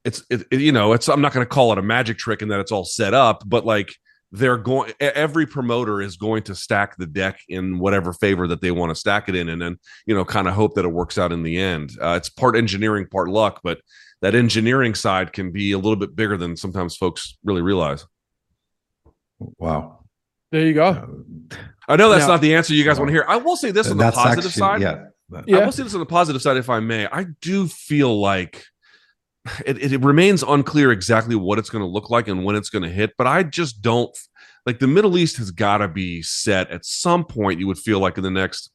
[0.04, 2.40] It's it, it- you know, it's I'm not going to call it a magic trick
[2.40, 3.94] and that it's all set up, but like
[4.32, 8.70] they're going every promoter is going to stack the deck in whatever favor that they
[8.72, 11.16] want to stack it in and then you know kind of hope that it works
[11.16, 13.78] out in the end uh, it's part engineering part luck but
[14.22, 18.04] that engineering side can be a little bit bigger than sometimes folks really realize
[19.58, 20.04] Wow.
[20.50, 20.86] There you go.
[20.88, 21.56] Uh,
[21.88, 23.70] i know that's Now- not the answer you guys want to hear i will say
[23.70, 25.04] this on the positive actually- side Yeah.
[25.34, 25.64] I Yeah.
[25.64, 27.08] will say this on the positive side, if I may.
[27.10, 28.64] I do feel like
[29.66, 32.82] it, it, remains unclear exactly what it's going to look like and when it's going
[32.82, 34.16] to hit, but I just don't
[34.64, 37.60] like the Middle East has got to be set at some point.
[37.60, 38.70] You would feel like in the next,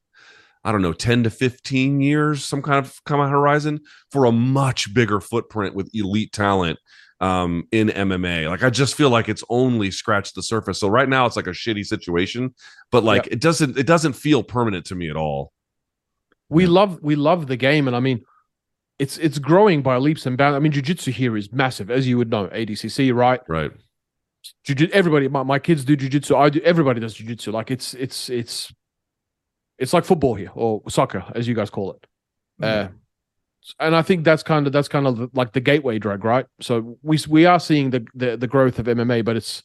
[0.63, 3.81] I don't know, 10 to 15 years, some kind of come horizon
[4.11, 6.79] for a much bigger footprint with elite talent
[7.19, 8.49] um in MMA.
[8.49, 10.79] Like I just feel like it's only scratched the surface.
[10.79, 12.55] So right now it's like a shitty situation,
[12.91, 15.53] but like it doesn't it doesn't feel permanent to me at all.
[16.49, 18.21] we love we love the game and i mean
[19.03, 20.55] it's it's growing by leaps and bounds.
[20.55, 23.41] I mean jiu-jitsu here is massive as you would know adcc right?
[23.47, 23.71] Right.
[24.65, 26.35] Jiu- everybody my, my kids do jiu-jitsu.
[26.35, 27.51] I do everybody does jiu-jitsu.
[27.51, 28.73] Like it's it's it's
[29.77, 32.01] it's like football here or soccer as you guys call it.
[32.65, 32.87] Uh
[33.79, 36.45] and i think that's kind of that's kind of like the gateway drug right?
[36.61, 39.61] So we we are seeing the the, the growth of mma but it's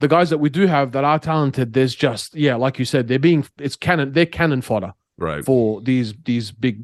[0.00, 3.08] the guys that we do have that are talented there's just yeah like you said
[3.08, 5.44] they're being it's cannon they're cannon fodder Right.
[5.44, 6.76] for these these big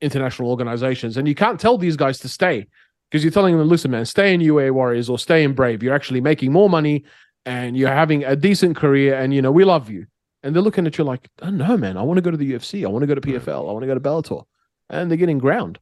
[0.00, 2.66] international organizations and you can't tell these guys to stay
[3.10, 5.82] because you're telling them listen man stay in ua warriors or stay in brave.
[5.82, 7.04] You're actually making more money
[7.44, 10.06] and you're having a decent career and you know we love you.
[10.42, 11.96] And they're looking at you like oh no man.
[11.96, 13.82] I want to go to the ufc i want to go to pfl i want
[13.82, 14.44] to go to bellator.
[14.88, 15.78] And they're getting ground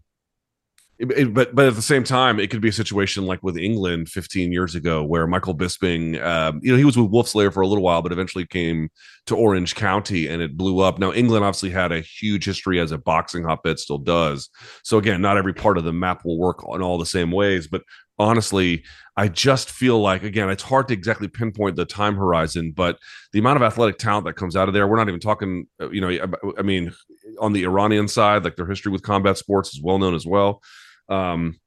[0.99, 4.09] It- but but at the same time, it could be a situation like with England
[4.09, 7.67] 15 years ago, where Michael Bisping, um, you know, he was with Wolf for a
[7.69, 8.89] little while, but eventually came
[9.27, 10.99] to Orange County and it blew up.
[10.99, 14.51] Now England obviously had a huge history as a boxing hotbed, still does.
[14.83, 17.69] So again, not every part of the map will work in all the same ways,
[17.69, 17.83] but
[18.19, 18.83] honestly,
[19.17, 22.99] I just feel like again, it's hard to exactly pinpoint the time horizon, but
[23.33, 25.91] the amount of athletic talent that comes out of there, we're not even talking, uh,
[25.91, 26.93] you know, I- I mean,
[27.39, 30.61] on the Iranian side, like their history with combat sports is well known as well.
[31.09, 31.59] Um,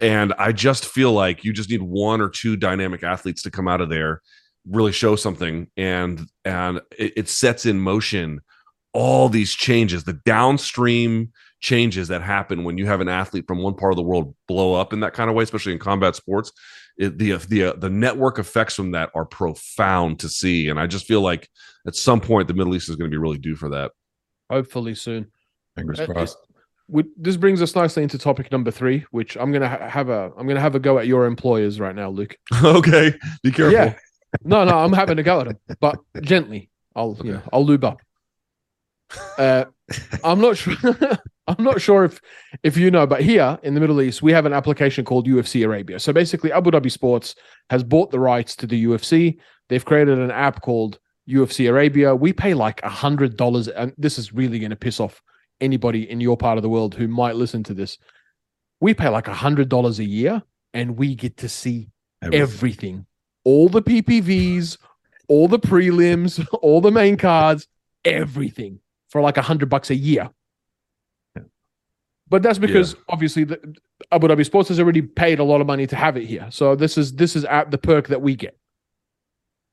[0.00, 3.68] and I just feel like you just need one or two dynamic athletes to come
[3.68, 4.20] out of there,
[4.66, 8.40] really show something, and and it, it sets in motion
[8.94, 13.74] all these changes, the downstream changes that happen when you have an athlete from one
[13.74, 16.52] part of the world blow up in that kind of way, especially in combat sports.
[16.98, 21.06] It, the the the network effects from that are profound to see, and I just
[21.06, 21.48] feel like
[21.86, 23.92] at some point the Middle East is going to be really due for that.
[24.50, 25.32] hopefully soon
[25.74, 26.36] Fingers Uh, crossed.
[26.92, 30.30] We, this brings us nicely into topic number three which i'm gonna ha- have a
[30.36, 33.72] i'm gonna have a go at your employers right now luke okay, be careful.
[33.72, 33.94] Yeah.
[34.44, 36.70] No, no, I'm having a go at them, but gently.
[36.94, 37.30] I'll you Okay.
[37.32, 38.00] know, I'll lube up.
[39.36, 39.64] Uh,
[40.24, 40.74] I'm not sure.
[41.48, 42.20] I'm not sure if
[42.62, 45.64] if you know, but here in the Middle East, we have an application called UFC
[45.66, 45.98] Arabia.
[45.98, 47.34] So basically, Abu Dhabi Sports
[47.68, 49.38] has bought the rights to the UFC.
[49.68, 52.14] They've created an app called UFC Arabia.
[52.14, 55.20] We pay like a hundred dollars, and this is really going to piss off
[55.62, 57.98] anybody in your part of the world who might listen to this.
[58.80, 60.42] We pay like a hundred dollars a year,
[60.74, 61.88] and we get to see
[62.22, 63.06] everything.
[63.44, 64.78] all the ppvs
[65.26, 67.66] all the prelims all the main cards
[68.04, 70.30] everything for like a hundred bucks a year.
[72.28, 73.58] But that's because obviously the,
[74.10, 76.46] abu dhabi sports has already paid a lot of money to have it here.
[76.50, 78.56] So this is this is at the perk that we get.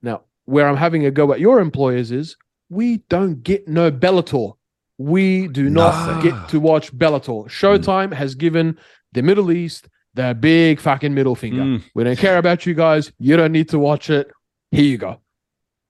[0.02, 2.36] Now where i'm having a go at your employers is
[2.69, 4.56] we don't get no bellator
[5.00, 6.30] we do not Nothing.
[6.32, 8.78] get to watch bellator showtime has given
[9.14, 13.12] the middle east their big fucking middle finger Mm, we don't care about you guys.
[13.18, 14.30] You don't need to watch it.
[14.72, 15.22] Here you go.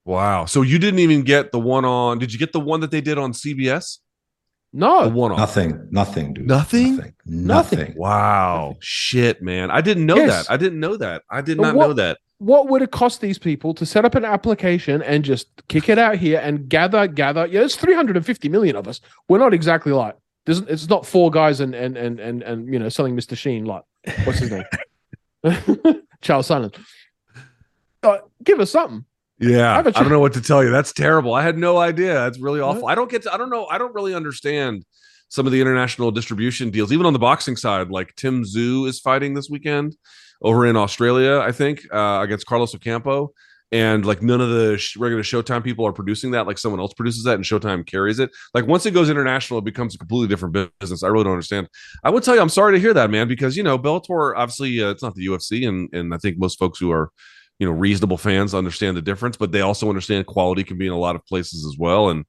[0.06, 0.46] wow.
[0.46, 2.20] So you didn't even get the one on?
[2.20, 3.98] Did you get the one that they did on CBS?
[4.74, 5.40] The No, one off.
[5.40, 5.88] Nothing.
[5.90, 6.46] Nothing, dude.
[6.48, 6.96] Nothing?
[6.98, 7.14] Nothing.
[7.26, 7.80] Nothing.
[7.80, 7.94] Nothing.
[7.98, 8.76] Wow.
[8.80, 9.72] Shit, man.
[9.72, 10.46] I didn't know Yes.
[10.48, 10.54] that.
[10.54, 11.24] I didn't know that.
[11.30, 12.20] I did But not what- know that.
[12.40, 16.00] What would it cost these people to set up an application and just kick it
[16.00, 17.46] out here and gather, gather?
[17.46, 19.02] Yeah, it's 350 million of us.
[19.28, 22.80] We're not exactly like there's, it's not four guys and and and and and you
[22.80, 23.38] know selling Mr.
[23.38, 23.84] Sheen like
[24.24, 24.64] what's his name,
[26.22, 26.78] Charles Silent.
[28.02, 29.06] Uh, give us something.
[29.40, 29.78] Yeah.
[29.78, 30.70] I don't know what to tell you.
[30.70, 31.34] That's terrible.
[31.34, 32.14] I had no idea.
[32.14, 32.88] That's really awful.
[32.88, 33.68] I don't get to, I don't know.
[33.68, 34.86] I don't really understand
[35.30, 37.90] some of the international distribution deals, even on the boxing side.
[37.90, 39.96] Like Tim Tszyu is fighting this weekend
[40.42, 43.32] over in Australia, I think, uh, against Carlos Ocampo.
[43.72, 46.48] and like none of the sh- regular Showtime people are producing that.
[46.48, 48.32] Like someone else produces that, and Showtime carries it.
[48.56, 51.04] Like once it goes international, it becomes a completely different business.
[51.04, 51.68] I really don't understand.
[52.04, 54.82] I would tell you, I'm sorry to hear that, man, because you know Bellator obviously
[54.82, 57.12] uh, it's not the UFC, and and I think most folks who are
[57.60, 60.94] you know reasonable fans understand the difference, but they also understand quality can be in
[60.94, 62.26] a lot of places as well, and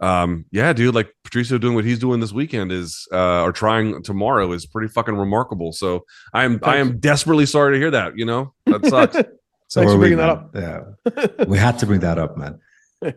[0.00, 4.00] um yeah dude like patricio doing what he's doing this weekend is uh or trying
[4.02, 8.16] tomorrow is pretty fucking remarkable so i am i am desperately sorry to hear that
[8.16, 9.16] you know that sucks
[9.68, 10.50] So Thanks are for we, bringing that up.
[10.54, 12.58] Yeah, we had to bring that up, man.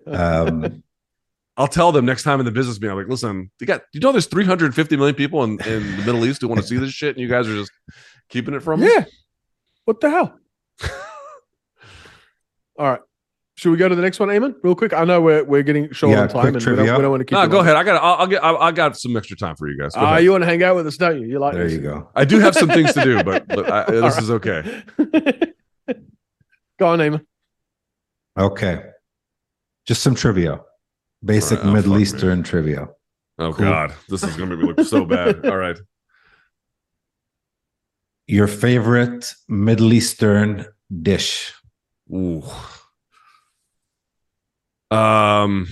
[0.05, 0.83] Um,
[1.57, 3.99] i'll tell them next time in the business meeting i'm like listen you got you
[3.99, 6.91] know there's 350 million people in, in the middle east who want to see this
[6.91, 7.71] shit and you guys are just
[8.29, 8.87] keeping it from me?
[8.87, 9.03] yeah.
[9.83, 10.39] What the hell?
[12.79, 13.01] All right.
[13.61, 14.55] Should we go to the next one, Eamon?
[14.63, 14.91] Real quick.
[14.91, 17.21] I know we're we're getting short Yeah, on time, and we don't, we don't want
[17.21, 17.33] to keep.
[17.37, 17.65] no go long.
[17.67, 19.93] ahead i got i'll, I'll get I, I got some extra time for you guys
[19.93, 20.23] Go Ah, ahead.
[20.23, 21.27] you want to hang out with us, don't you?
[21.27, 21.73] You like there this?
[21.73, 22.09] you go.
[22.15, 24.81] i do have some things to do but, but I, this is okay
[26.79, 27.23] go on, Eamon.
[28.35, 28.81] Okay,
[29.85, 30.61] just some trivia,
[31.23, 32.01] basic All right, oh, Middle fuck me.
[32.01, 32.87] Eastern trivia.
[33.37, 33.65] oh Cool.
[33.65, 35.77] god this is gonna make me look so bad all right
[38.25, 40.65] Your favorite Middle Eastern
[41.01, 41.53] dish?
[42.11, 42.41] Ooh.
[44.91, 45.67] Um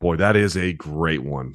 [0.00, 1.54] boy, that is a great one.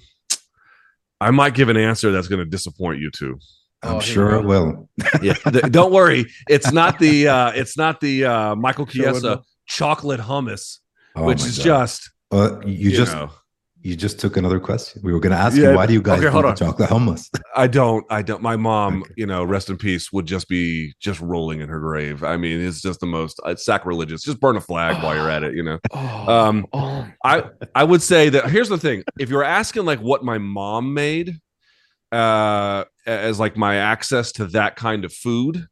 [1.22, 3.40] I might give an answer that's going to disappoint you two.
[3.82, 4.90] I'm Oh, sure we it will.
[5.22, 6.26] Yeah, th- don't worry.
[6.50, 9.42] It's not the uh it's not the uh Michael Sure would Chiesa know.
[9.68, 10.80] chocolate hummus,
[11.16, 11.64] Oh which is God.
[11.64, 13.30] just Uh, you you just know,
[13.84, 15.02] you just took another question.
[15.04, 16.56] We were going to ask Yeah, you why do you guys okay, hold the on.
[16.56, 17.30] chocolate hummus?
[17.56, 19.14] I don't I don't my mom, Okay.
[19.18, 22.24] you know, rest in peace, would just be just rolling in her grave.
[22.24, 24.24] I mean, it's just the most it's sacrilegious.
[24.24, 25.80] Just burn a flag while you're at it, you know.
[25.94, 27.08] Oh, Um, oh.
[27.26, 27.44] I
[27.76, 31.36] I would say that here's the thing: if you're asking like what my mom made,
[32.12, 35.68] uh, as like my access to that kind of food,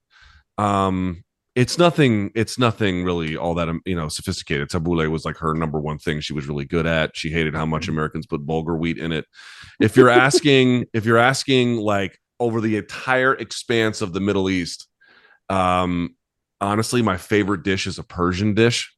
[0.57, 1.23] um,
[1.55, 2.31] it's nothing.
[2.33, 4.69] It's nothing really all that um, you know sophisticated.
[4.69, 7.15] Tabbouleh was like her number one thing she was really good at.
[7.15, 9.25] She hated how much Americans put bulgur wheat in it.
[9.79, 14.87] If you're asking, if you're asking like over the entire expanse of the Middle East,
[15.49, 16.15] um,
[16.61, 18.93] honestly, my favorite dish is a Persian dish.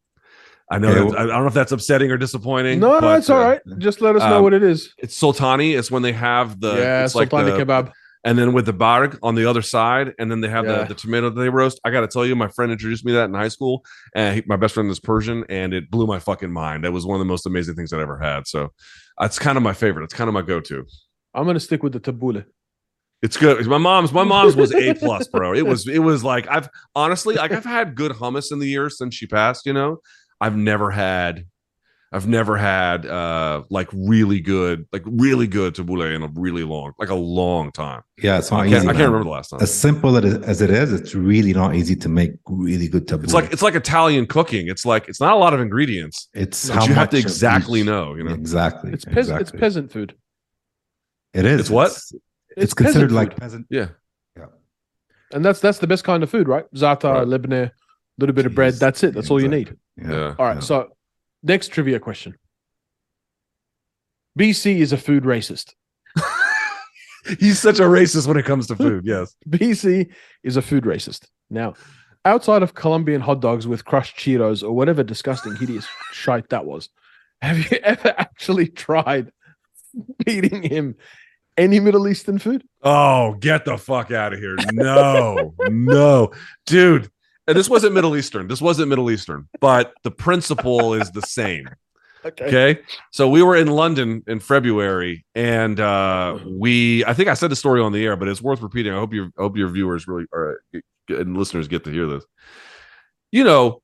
[0.69, 0.91] I know.
[0.91, 2.79] I don't know if that's upsetting or disappointing.
[2.79, 3.61] no, no, but, it's all uh, right.
[3.79, 4.93] Just let us know um, what it is.
[4.97, 5.77] It's sultani.
[5.77, 7.91] It's when they have the yeah, it's like sultani the, kebab.
[8.23, 10.83] And then with the barg on the other side, and then they have Yeah.
[10.83, 11.79] the, the tomato that they roast.
[11.83, 13.83] I got to tell you, my friend introduced me to that in high school,
[14.15, 16.83] and he, my best friend is Persian, and it blew my fucking mind.
[16.83, 18.47] That was one of the most amazing things I'd ever had.
[18.47, 18.71] So
[19.19, 20.03] that's kind of my favorite.
[20.05, 20.85] It's kind of my go-to.
[21.33, 22.45] I'm gonna stick with the tabbouleh.
[23.21, 23.65] It's good.
[23.67, 25.53] My mom's my mom's was a plus, bro.
[25.53, 28.97] It was it was like I've honestly like I've had good hummus in the years
[28.97, 29.65] since she passed.
[29.65, 29.97] You know,
[30.41, 31.45] I've never had.
[32.15, 36.93] I've never had uh like really good, like really good tabbouleh in a really long,
[36.99, 38.03] like a long time.
[38.21, 38.75] Yeah, it's not I easy.
[38.75, 39.61] can't, I can't remember the last time.
[39.61, 43.23] As simple as it is, it's really not easy to make really good tabbouleh.
[43.23, 44.67] It's like it's like Italian cooking.
[44.67, 47.79] It's like it's not a lot of ingredients, it's but how you have to exactly
[47.79, 48.13] each- know.
[48.13, 48.91] You know, exactly.
[48.93, 49.41] It's peasant.
[49.41, 50.15] It's peasant food.
[51.33, 51.61] It is.
[51.61, 51.89] It's what?
[51.91, 52.13] It's,
[52.55, 53.39] it's considered peasant like food.
[53.41, 53.67] peasant.
[53.71, 53.87] yeah.
[54.37, 54.45] Yeah.
[55.31, 56.65] And that's that's the best kind of food, right?
[56.75, 57.27] Za'atar, Right.
[57.41, 57.71] libneh,
[58.19, 58.75] little bit of bread.
[58.75, 59.15] That's it.
[59.15, 59.75] That's all you need.
[59.97, 60.15] Exactly.
[60.15, 60.35] Yeah.
[60.37, 60.53] All right.
[60.55, 60.59] yeah.
[60.59, 60.89] So,
[61.43, 62.35] next trivia question.
[64.37, 65.73] BC is a food racist.
[67.39, 69.05] He's such a racist when it comes to food.
[69.05, 69.35] Yes.
[69.49, 70.11] BC
[70.43, 71.27] is a food racist.
[71.49, 71.75] Now,
[72.25, 76.89] outside of Colombian hot dogs with crushed Cheetos or whatever disgusting, hideous shite that was,
[77.41, 79.31] have you ever actually tried
[80.25, 80.95] feeding him
[81.57, 82.63] any Middle Eastern food?
[82.81, 84.55] Oh, get the fuck out of here.
[84.71, 86.31] No, no,
[86.65, 87.09] dude.
[87.47, 88.47] And this wasn't Middle Eastern.
[88.47, 91.67] This wasn't Middle Eastern, but the principle is the same.
[92.25, 92.45] Okay.
[92.45, 92.81] Okay.
[93.11, 97.55] So we were in London in February and uh we I think I said the
[97.55, 98.93] story on the air, but it's worth repeating.
[98.93, 100.61] I hope your hope your viewers really are
[101.09, 102.23] and listeners get to hear this.
[103.31, 103.81] You know,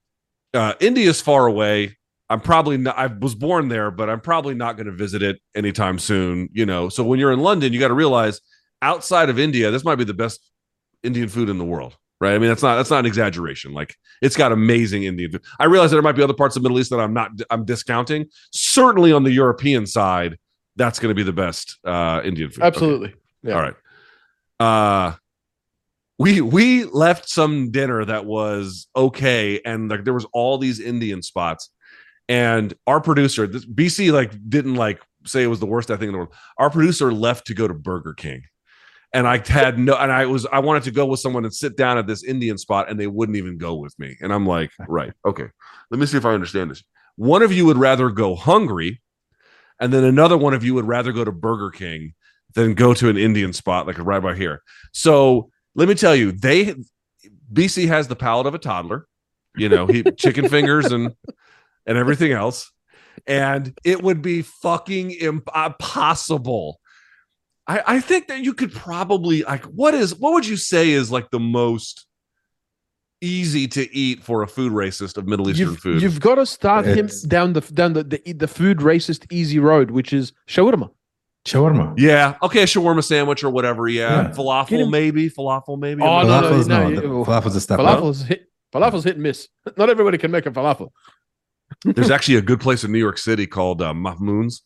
[0.53, 1.97] uh India's far away.
[2.29, 5.41] I'm probably not I was born there, but I'm probably not going to visit it
[5.55, 6.87] anytime soon, you know.
[6.87, 8.39] So when you're in London, you got to realize
[8.81, 10.39] outside of India, this might be the best
[11.03, 11.97] Indian food in the world.
[12.21, 12.33] Right.
[12.33, 13.73] I mean, that's not that's not an exaggeration.
[13.73, 15.43] Like it's got amazing Indian food.
[15.57, 17.63] I realize there might be other parts of the Middle East that I'm not I'm
[17.63, 18.27] discounting.
[18.51, 20.37] Certainly on the European side,
[20.75, 22.59] that's going to be the best uh Indian food.
[22.59, 22.67] Okay.
[22.67, 23.13] Absolutely.
[23.41, 23.53] Yeah.
[23.53, 23.75] All right.
[24.59, 25.15] Uh
[26.17, 31.21] we we left some dinner that was okay and like there was all these Indian
[31.21, 31.69] spots
[32.27, 36.11] and our producer this BC like didn't like say it was the worst thing in
[36.11, 36.33] the world.
[36.57, 38.43] Our producer left to go to Burger King.
[39.11, 41.75] And I had no and I was I wanted to go with someone and sit
[41.75, 44.15] down at this Indian spot and they wouldn't even go with me.
[44.21, 45.47] And I'm like, right, okay.
[45.89, 46.83] Let me see if I understand this.
[47.15, 49.01] One of you would rather go hungry
[49.79, 52.13] and then another one of you would rather go to Burger King
[52.53, 54.61] than go to an Indian spot like right by here.
[54.91, 56.75] So let me tell you, they
[57.51, 59.07] BC has the palate of a toddler.
[59.55, 61.13] you know, he chicken fingers and
[61.85, 62.71] and everything else,
[63.25, 66.78] and it would be fucking impossible.
[66.78, 66.78] Uh,
[67.69, 71.11] I I think that you could probably like what is what would you say is
[71.11, 72.05] like the most
[73.21, 76.01] easy to eat for a food racist of Middle Eastern You've, food?
[76.01, 79.91] you've got to start him down the down the, the the food racist easy road,
[79.91, 80.89] which is shawarma.
[81.45, 81.93] Shawarma.
[81.97, 82.35] Yeah.
[82.43, 82.63] Okay.
[82.63, 83.87] A shawarma sandwich or whatever.
[83.87, 84.23] Yeah.
[84.23, 84.31] Yeah.
[84.31, 85.29] Falafel, maybe.
[85.29, 86.01] Falafel, maybe.
[86.01, 87.99] Oh, I'm no, not- no, Falafel's no, no, the Falafel's a step up.
[87.99, 88.41] Falafel's hit
[88.73, 89.47] falafel's hit and miss.
[89.77, 90.89] Not everybody can make a falafel.
[91.83, 94.63] There's actually a good place in New York City called uh, Mamoun's.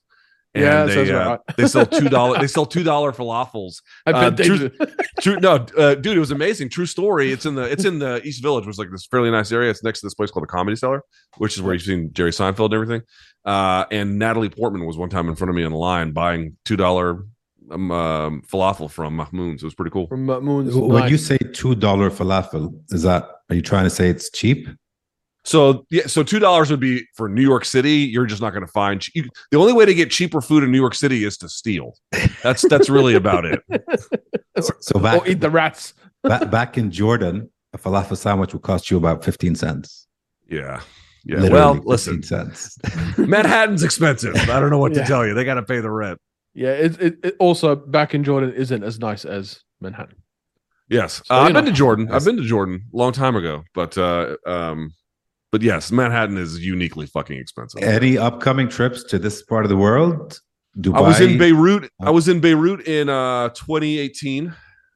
[0.56, 1.40] And Yeah, they, uh, right.
[1.58, 2.40] they sell two dollar.
[2.40, 3.82] They sell two dollar falafels.
[4.06, 4.70] I Uh, bet they true-
[5.22, 6.70] True, no, uh, dude, it was amazing.
[6.70, 7.32] True story.
[7.32, 9.70] It's in the it's in the East Village, which is like this fairly nice area.
[9.72, 11.02] It's next to this place called the Comedy Cellar,
[11.38, 13.02] which is where you've seen Jerry Seinfeld and everything.
[13.46, 16.76] Uh, and Natalie Portman was one time in front of me in line buying two
[16.76, 17.26] dollar
[17.72, 19.64] um, um, falafel from Mamoun's.
[19.64, 20.08] It was pretty cool.
[20.08, 20.76] From uh, Moon's.
[20.76, 21.12] When Nice.
[21.12, 24.68] you say two dollar falafel, is that are you trying to say it's cheap?
[25.46, 27.96] So yeah, so two dollars would be for New York City.
[27.98, 29.02] You're just not going to find.
[29.02, 31.50] che- You, the only way to get cheaper food in New York City is to
[31.50, 31.96] steal.
[32.42, 33.60] That's that's really about it.
[34.80, 35.96] So back or eat the rats.
[36.24, 40.08] back, back in Jordan, a falafel sandwich would cost you about fifteen cents.
[40.48, 40.82] Yeah,
[41.26, 41.38] yeah.
[41.38, 42.78] Literally well, listen, cents.
[43.18, 44.36] Manhattan's expensive.
[44.36, 45.02] I don't know what Yeah.
[45.02, 45.34] to tell you.
[45.34, 46.20] They got to pay the rent.
[46.54, 50.18] Yeah, it, it, it also back in Jordan isn't as nice as Manhattan.
[50.88, 52.06] Yes, So, uh, I've been to Jordan.
[52.06, 52.16] Yes.
[52.22, 54.94] I've been to Jordan a long time ago, but uh, um,
[55.54, 57.84] but yes, Manhattan is uniquely fucking expensive.
[57.84, 60.40] Any upcoming trips to this part of the world?
[60.78, 60.98] Dubai.
[60.98, 61.84] I was in Beirut.
[62.02, 62.12] I Oh.
[62.12, 64.54] was in Beirut in uh 2018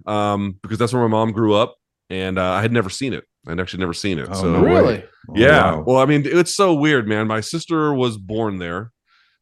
[0.08, 1.76] um because that's where my mom grew up
[2.10, 3.24] and uh, I had never seen it.
[3.48, 4.28] I'd actually never seen it.
[4.32, 4.74] Oh, so no way.
[4.74, 5.04] really?
[5.30, 5.76] Oh, yeah.
[5.76, 5.84] wow.
[5.86, 7.28] Well, I mean, it's so weird, man.
[7.28, 8.92] My sister was born there.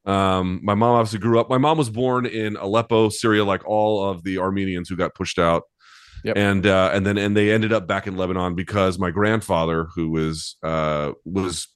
[0.05, 1.49] Um, my mom obviously grew up.
[1.49, 5.39] My mom was born in Aleppo, Syria, like all of the Armenians who got pushed
[5.39, 5.63] out.
[6.25, 6.37] Yep.
[6.37, 10.09] And uh, and then and they ended up back in Lebanon because my grandfather, who
[10.09, 11.67] was uh was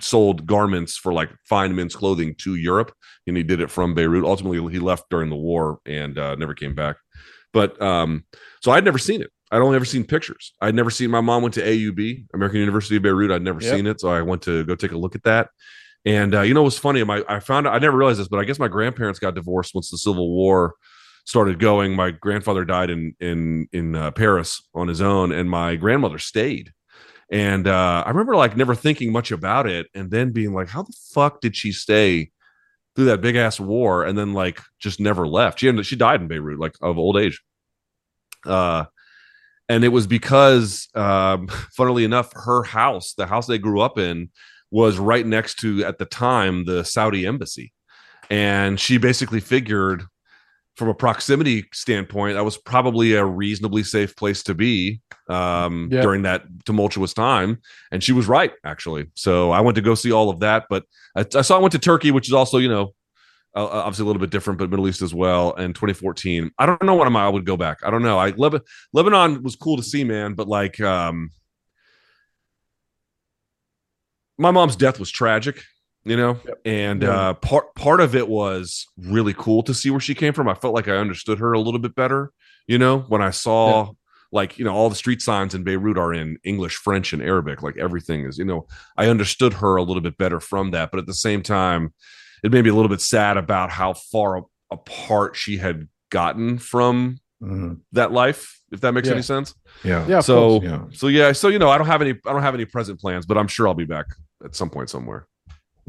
[0.00, 2.92] sold garments for like fine men's clothing to Europe,
[3.26, 4.24] and he did it from Beirut.
[4.24, 6.96] Ultimately, he left during the war and uh, never came back.
[7.52, 8.24] But um,
[8.62, 9.30] so I'd never seen it.
[9.52, 10.54] I'd only ever seen pictures.
[10.62, 11.10] I'd never seen.
[11.10, 13.30] My mom went to AUB, American University of Beirut.
[13.30, 13.74] I'd never Yep.
[13.76, 15.50] seen it, so I went to go take a look at that.
[16.06, 17.04] And uh, you know what's funny?
[17.04, 19.90] My I found I never realized this, but I guess my grandparents got divorced once
[19.90, 20.74] the Civil War
[21.30, 21.94] started going.
[21.94, 26.72] My grandfather died in in in uh, Paris on his own, and my grandmother stayed.
[27.30, 30.82] And uh, I remember like never thinking much about it, and then being like, "How
[30.82, 32.32] the fuck did she stay
[32.94, 35.60] through that big ass war?" And then like just never left.
[35.60, 37.40] She ended, she died in Beirut, like of old age.
[38.44, 38.86] Uh,
[39.68, 44.30] and it was because, um, funnily enough, her house, the house they grew up in,
[44.72, 47.72] was right next to at the time the Saudi embassy,
[48.28, 50.04] and she basically figured
[50.80, 56.00] from a proximity standpoint, that was probably a reasonably safe place to be um, Yeah.
[56.00, 57.58] during that tumultuous time.
[57.92, 59.10] And she was right, actually.
[59.14, 60.64] So I went to go see all of that.
[60.70, 62.94] But I, I saw I went to Turkey, which is also, you know,
[63.54, 65.54] uh, obviously a little bit different, but Middle East as well.
[65.54, 67.80] And 2014, I don't know when I would go back.
[67.84, 68.18] I don't know.
[68.18, 68.62] I Leb-
[68.94, 71.28] Lebanon was cool to see, man, but like, um,
[74.38, 75.62] my mom's death was tragic,
[76.04, 77.10] you know, and Yeah.
[77.30, 80.48] uh, part part of it was really cool to see where she came from.
[80.48, 82.32] I felt like I understood her a little bit better,
[82.66, 83.92] you know, when I saw
[84.32, 87.62] like you know all the street signs in Beirut are in English, French, and Arabic.
[87.62, 90.90] Like everything is, you know, I understood her a little bit better from that.
[90.90, 91.92] But at the same time,
[92.44, 97.18] it made me a little bit sad about how far apart she had gotten from
[97.42, 97.80] Mhm.
[97.92, 98.56] that life.
[98.70, 99.14] If that makes Yeah.
[99.14, 99.54] any sense.
[99.82, 100.06] Yeah.
[100.06, 100.62] Yeah, so.
[100.62, 100.84] Yeah.
[100.92, 103.26] so yeah, so you know, I don't have any I don't have any present plans,
[103.26, 104.06] but I'm sure I'll be back
[104.44, 105.26] at some point somewhere.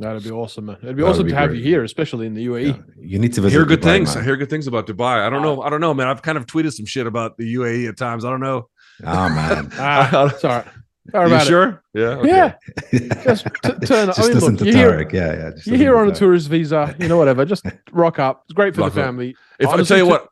[0.01, 0.77] That'd be awesome, man.
[0.83, 2.67] It'd be That awesome would to be have you here, especially in the UAE.
[2.67, 2.77] Yeah.
[2.99, 3.57] You need to I visit.
[3.57, 4.15] hear good Dubai, things.
[4.15, 4.23] man.
[4.23, 5.25] I hear good things about Dubai.
[5.25, 5.61] I don't know.
[5.61, 6.07] I don't know, man.
[6.07, 8.25] I've kind of tweeted some shit about the UAE at times.
[8.25, 8.67] I don't know.
[9.03, 9.71] Oh man.
[9.77, 10.63] Ah, sorry.
[11.11, 11.49] Sorry you about it.
[11.49, 11.83] sure?
[11.95, 12.01] Yeah.
[12.19, 12.27] okay.
[12.29, 12.53] Yeah,
[13.23, 13.79] just t- turn.
[14.07, 15.49] just I mean, listen look, to you're here, Yeah, yeah.
[15.55, 16.95] just you're here on a tourist visa.
[16.99, 17.43] You know, whatever.
[17.43, 18.43] Just rock up.
[18.45, 19.05] It's great for Rock the up.
[19.07, 19.35] family.
[19.59, 20.27] If I Honestly, tell you what,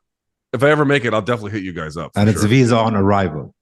[0.52, 2.14] if I ever make it, I'll definitely hit you guys up.
[2.14, 2.48] for And it's sure.
[2.48, 3.52] visa on arrival.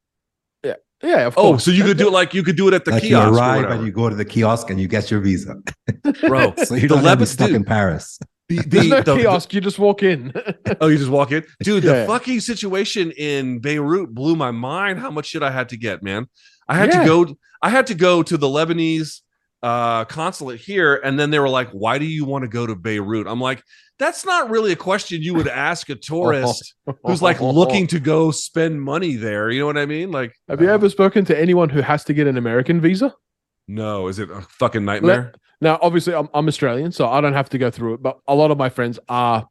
[1.02, 1.62] Yeah, of oh, course.
[1.62, 3.10] Oh, so you could do it like you could do it at the like you
[3.10, 3.32] kiosk.
[3.32, 5.54] or arrive and you go to the kiosk and you get your visa.
[6.26, 6.52] bro.
[6.64, 8.18] So you the don't have be Lebanese stuck dude, in Paris.
[8.48, 9.54] the, There's no the- kiosk.
[9.54, 10.32] You just walk in.
[10.80, 11.84] Oh, you just walk in, dude.
[11.84, 14.98] The fucking situation in Beirut blew my mind.
[14.98, 16.26] How much shit I had to get, man.
[16.66, 17.00] I had Yeah.
[17.02, 17.34] to go.
[17.62, 19.20] I had to go to the Lebanese
[19.62, 22.74] uh, consulate here, and then they were like, "Why do you want to go to
[22.76, 23.62] Beirut?" I'm like,
[23.98, 28.30] "That's not really a question you would ask a tourist who's like looking to go
[28.30, 30.10] spend money there." You know what I mean?
[30.10, 33.14] Like, Have you ever spoken to anyone who has to get an American visa?
[33.66, 35.34] no, is it a fucking nightmare?
[35.60, 38.02] Now, obviously, I'm, I'm Australian, so I don't have to go through it.
[38.02, 39.46] But a lot of my friends are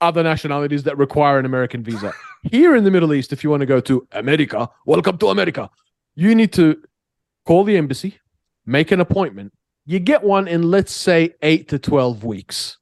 [0.00, 2.12] other nationalities that require an American visa.
[2.50, 5.70] Here in the Middle East, if you want to go to America, welcome to America.
[6.14, 6.82] You need to
[7.46, 8.18] call the embassy,
[8.66, 9.52] make an appointment.
[9.86, 12.78] You get one in, let's say, eight to 12 weeks,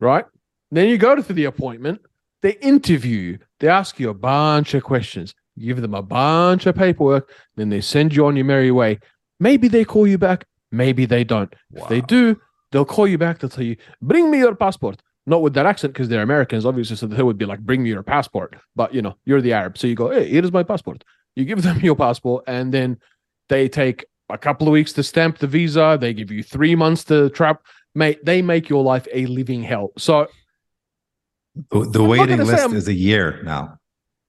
[0.00, 0.24] right?
[0.70, 2.00] Then you go to the appointment,
[2.42, 6.66] they interview you, they ask you a bunch of questions, you give them a bunch
[6.66, 8.98] of paperwork, then they send you on your merry way.
[9.40, 11.52] Maybe they call you back, maybe they don't.
[11.74, 12.40] If they do,
[12.72, 15.02] they'll call you back, they'll tell you, bring me your passport.
[15.26, 16.96] Not with that accent because they're Americans, obviously.
[16.96, 18.56] So they would be like, bring me your passport.
[18.74, 19.76] But you know, you're the Arab.
[19.76, 21.04] So you go, hey, here is my passport.
[21.36, 22.98] You give them your passport, and then
[23.48, 25.98] they take a couple of weeks to stamp the visa.
[26.00, 27.62] They give you three months to trap.
[27.94, 29.90] Mate, they make your life a living hell.
[29.98, 30.28] So
[31.70, 33.78] The, the waiting list is a year now.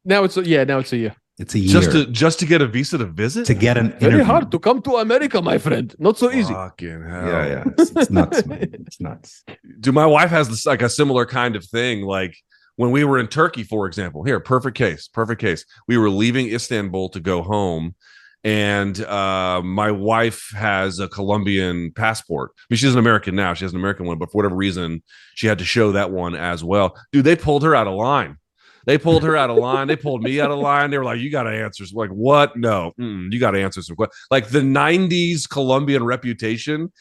[0.03, 1.15] now it's a, yeah, now it's a year.
[1.37, 3.45] It's a year Just to just to get a visa to visit.
[3.47, 4.23] to get an Very interview.
[4.25, 5.95] hard to come to America, my friend.
[5.97, 6.53] Not so easy.
[6.53, 7.27] Fucking hell.
[7.27, 7.63] Yeah, yeah.
[7.77, 8.69] It's, it's nuts, man.
[8.85, 9.43] It's nuts.
[9.79, 12.01] Dude, my wife has this like a similar kind of thing.
[12.03, 12.35] Like
[12.75, 14.23] when we were in Turkey, for example.
[14.23, 15.65] Here, perfect case, perfect case.
[15.87, 17.95] We were leaving Istanbul to go home,
[18.43, 22.51] and uh, my wife has a Colombian passport.
[22.57, 23.53] I mean, she's an American now.
[23.53, 25.03] She has an American one, but for whatever reason,
[25.35, 26.95] she had to show that one as well.
[27.11, 28.37] Dude, they pulled her out of line.
[28.87, 29.87] They pulled her out of line.
[29.87, 30.89] They pulled me out of line.
[30.89, 32.57] They were like, "You got to answer." some-" Like, what?
[32.57, 34.17] No, Mm-mm, you got to answer some questions.
[34.31, 36.91] Like the '90s Colombian reputation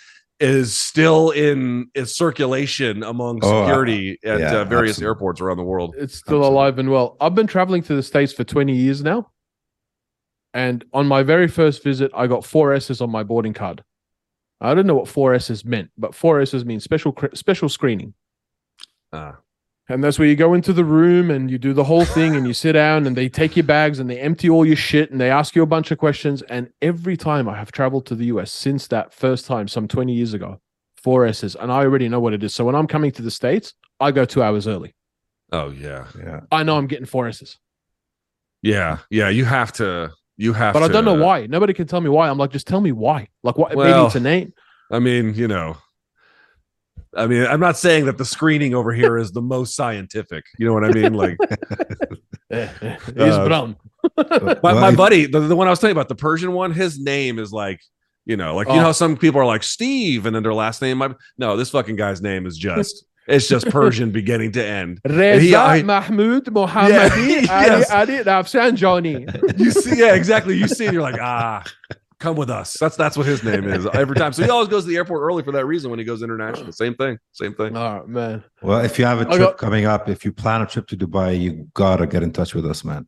[0.41, 5.07] is still in is circulation among Oh, uh, security at yeah, uh, various absolutely.
[5.07, 5.95] airports around the world.
[5.99, 6.49] It's still Absolutely.
[6.49, 7.17] alive and well.
[7.19, 9.31] I've been traveling to the States for 20 years now.
[10.53, 13.85] And on my very first visit, I got four S's on my boarding card.
[14.61, 18.15] I don't know what four S's meant, but four S's mean special special screening.
[19.13, 19.33] Uh,
[19.89, 22.47] And that's where you go into the room and you do the whole thing and
[22.47, 25.21] you sit down and they take your bags and they empty all your shit and
[25.21, 26.43] they ask you a bunch of questions.
[26.43, 30.13] And every time I have traveled to the US since that first time, some 20
[30.13, 30.61] years ago,
[30.97, 31.57] four S's.
[31.57, 32.55] And I already know what it is.
[32.55, 34.95] So when I'm coming to the States, I go two hours early.
[35.53, 36.41] oh yeah, Yeah.
[36.53, 37.59] I know I'm getting four S's.
[38.63, 39.29] yeah, yeah.
[39.31, 40.13] You have to.
[40.41, 40.73] You have.
[40.73, 41.45] But I don't know why.
[41.47, 42.29] Nobody can tell me why.
[42.31, 43.29] I'm like, just tell me why.
[43.43, 44.55] Like what maybe Well- it's a name.
[44.91, 45.77] I mean, you know.
[47.15, 50.45] I mean, I'm not saying that the screening over here is the most scientific.
[50.59, 51.13] You know what I mean?
[51.13, 51.37] Like
[52.51, 52.59] He's
[53.19, 53.77] Uh, brown.
[54.63, 56.99] my, my buddy, the, the one I was telling you about, the Persian one, his
[57.01, 57.81] name is like,
[58.27, 58.77] you know, like you Oh.
[58.77, 61.71] know how some people are like Steve and then their last name might no, this
[61.71, 65.01] fucking guy's name is just it's just Persian beginning to end.
[65.09, 67.91] Reza he- I- Mahmoud Mohammadi Yeah, Ali yes.
[67.91, 69.59] Ali Rafsanjani.
[69.59, 70.57] You see, yeah, exactly.
[70.57, 71.63] You see, and you're like, ah,
[72.19, 72.77] come with us.
[72.79, 74.33] That's that's what his name is every time.
[74.33, 76.73] So he always goes to the airport early for that reason when he goes international.
[76.73, 77.19] Same thing.
[77.33, 77.77] Same thing.
[77.77, 78.45] Oh man.
[78.63, 80.97] Well, if you have a trip got- coming up, if you plan a trip to
[80.97, 83.07] Dubai, you gotta get in touch with us, man.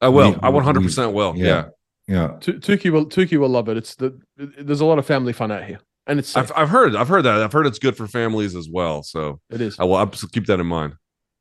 [0.00, 0.32] I will.
[0.32, 1.34] We- I 100 percent will.
[1.36, 1.46] yeah.
[1.46, 1.64] Yeah.
[2.08, 2.28] Yeah.
[2.40, 3.76] Tuki will Tuki will love it.
[3.76, 5.78] It's the there's a lot of family fun out here.
[6.10, 6.36] And it's.
[6.36, 6.96] I've, I've heard.
[6.96, 7.40] I've heard that.
[7.40, 9.02] I've heard it's good for families as well.
[9.02, 9.78] So it is.
[9.78, 10.94] I will abs- keep that in mind.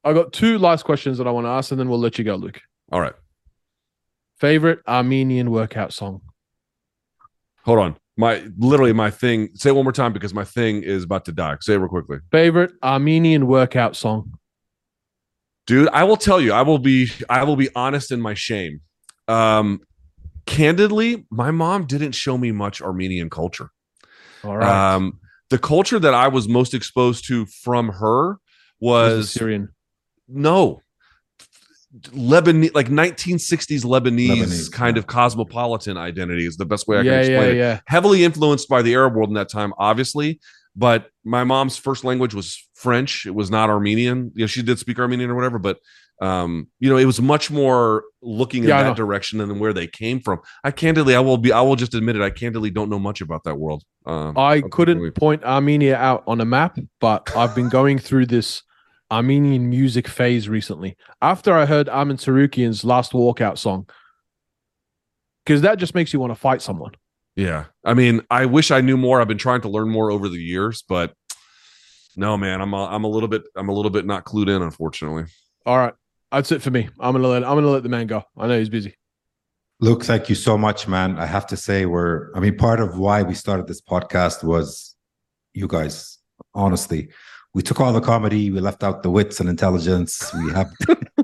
[0.03, 2.23] I got two last questions that I want to ask, and then we'll let you
[2.23, 2.61] go, Luke.
[2.91, 3.13] All right.
[4.37, 6.21] Favorite Armenian workout song?
[7.65, 7.97] Hold on.
[8.15, 9.49] My literally my thing.
[9.55, 11.57] Say it one more time because my thing is about to die.
[11.61, 12.19] Say it real quickly.
[12.31, 14.39] Favorite Armenian workout song?
[15.69, 18.81] dude i will tell you i will be i will be honest in my shame
[19.27, 19.79] um
[20.47, 23.69] candidly my mom didn't show me much armenian culture
[24.43, 24.93] All right.
[24.95, 25.19] um
[25.49, 28.37] the culture that i was most exposed to from her
[28.79, 29.69] Was Syrian.
[30.27, 30.81] no
[32.11, 34.99] lebanese like 1960s lebanese, Lebanese, kind yeah.
[34.99, 37.79] of cosmopolitan identity is the best way i Yeah, can explain yeah, it yeah.
[37.87, 40.39] heavily influenced by the Arab world in that time, obviously.
[40.75, 43.25] But my mom's first language was French.
[43.25, 44.31] It was not Armenian.
[44.35, 45.79] You know, she did speak Armenian or whatever, but
[46.21, 49.87] um, you know, it was much more looking in Yeah, that direction than where they
[49.87, 50.39] came from.
[50.63, 52.21] I candidly, I will be, I will just admit it.
[52.21, 53.83] I candidly don't know much about that world.
[54.05, 58.63] Um, I couldn't point Armenia out on a map, but I've been going through this
[59.11, 60.97] Armenian music phase recently.
[61.21, 63.87] After I heard Arman Tsarukyan's last walkout song,
[65.45, 66.91] because that just makes you want to fight someone.
[67.35, 69.21] Yeah, I mean, I wish I knew more.
[69.21, 71.13] I've been trying to learn more over the years, but
[72.17, 74.61] no, man, I'm a, I'm a little bit, I'm a little bit not clued in,
[74.61, 75.23] unfortunately.
[75.65, 75.93] All right,
[76.31, 76.89] that's it for me.
[76.99, 78.23] I'm gonna let I'm gonna let the man go.
[78.37, 78.95] I know he's busy.
[79.81, 81.17] Luke, thank you so much, man.
[81.17, 84.93] I have to say, we're, I mean, part of why we started this podcast was
[85.53, 86.17] you guys,
[86.53, 87.07] honestly.
[87.53, 90.33] We took all the comedy, we left out the wits and intelligence.
[90.33, 90.69] We have,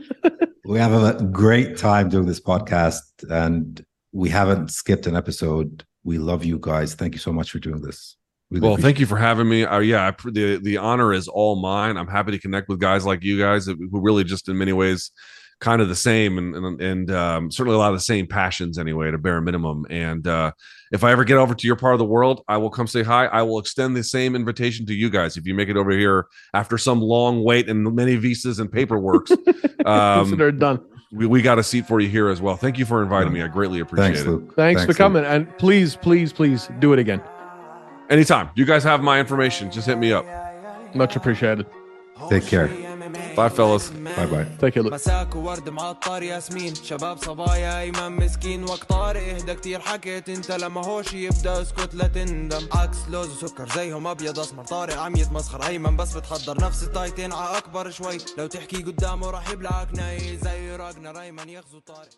[0.66, 5.84] we have a great time doing this podcast and we haven't skipped an episode.
[6.06, 6.96] We love you guys.
[6.96, 8.16] Thank you so much for doing this.
[8.52, 9.66] Well, thank you for having me.
[9.66, 11.98] Uh, yeah, I, the the honor is all mine.
[11.98, 15.12] I'm happy to connect with guys like you guys who really just in many ways
[15.62, 18.78] kind of the same and and, and um, certainly a lot of the same passions
[18.78, 19.86] anyway, at a bare minimum.
[19.90, 20.52] And uh,
[20.92, 23.04] if I ever get over to your part of the world, I will come say
[23.04, 23.26] hi.
[23.26, 26.28] I will extend the same invitation to you guys if you make it over here
[26.54, 29.28] after some long wait and many visas and paperwork.
[29.86, 30.84] Um, done.
[31.12, 32.56] we, we got a seat for you here as well.
[32.56, 33.44] Thank you for inviting me.
[33.44, 34.28] I greatly appreciate Thanks, it.
[34.28, 34.56] Luke.
[34.56, 34.98] Thanks, for Luke.
[34.98, 35.24] coming.
[35.24, 37.22] And please, please, please do it again.
[38.11, 38.51] Anytime.
[38.55, 39.71] You guys have my information.
[39.71, 40.25] Just hit me up.
[40.95, 41.67] Much appreciated.
[42.29, 42.69] Take care.
[43.37, 43.91] Bye, fellas.
[43.91, 44.47] Bye bye.
[44.61, 44.83] Take care.
[44.83, 44.93] Look.
[44.93, 50.87] مساك وورد معطر ياسمين شباب صبايا ايمن مسكين وقت طارق اهدى كتير حكيت انت لما
[50.87, 55.97] هوش يبدا اسكت لا تندم عكس لوز وسكر زيهم ابيض اسمر طارق عم يتمسخر ايمن
[55.97, 61.23] بس بتحضر نفس التايتين ع اكبر شوي لو تحكي قدامه راح يبلعك ناي زي راجنا
[61.23, 62.09] ايمن يغزو طارق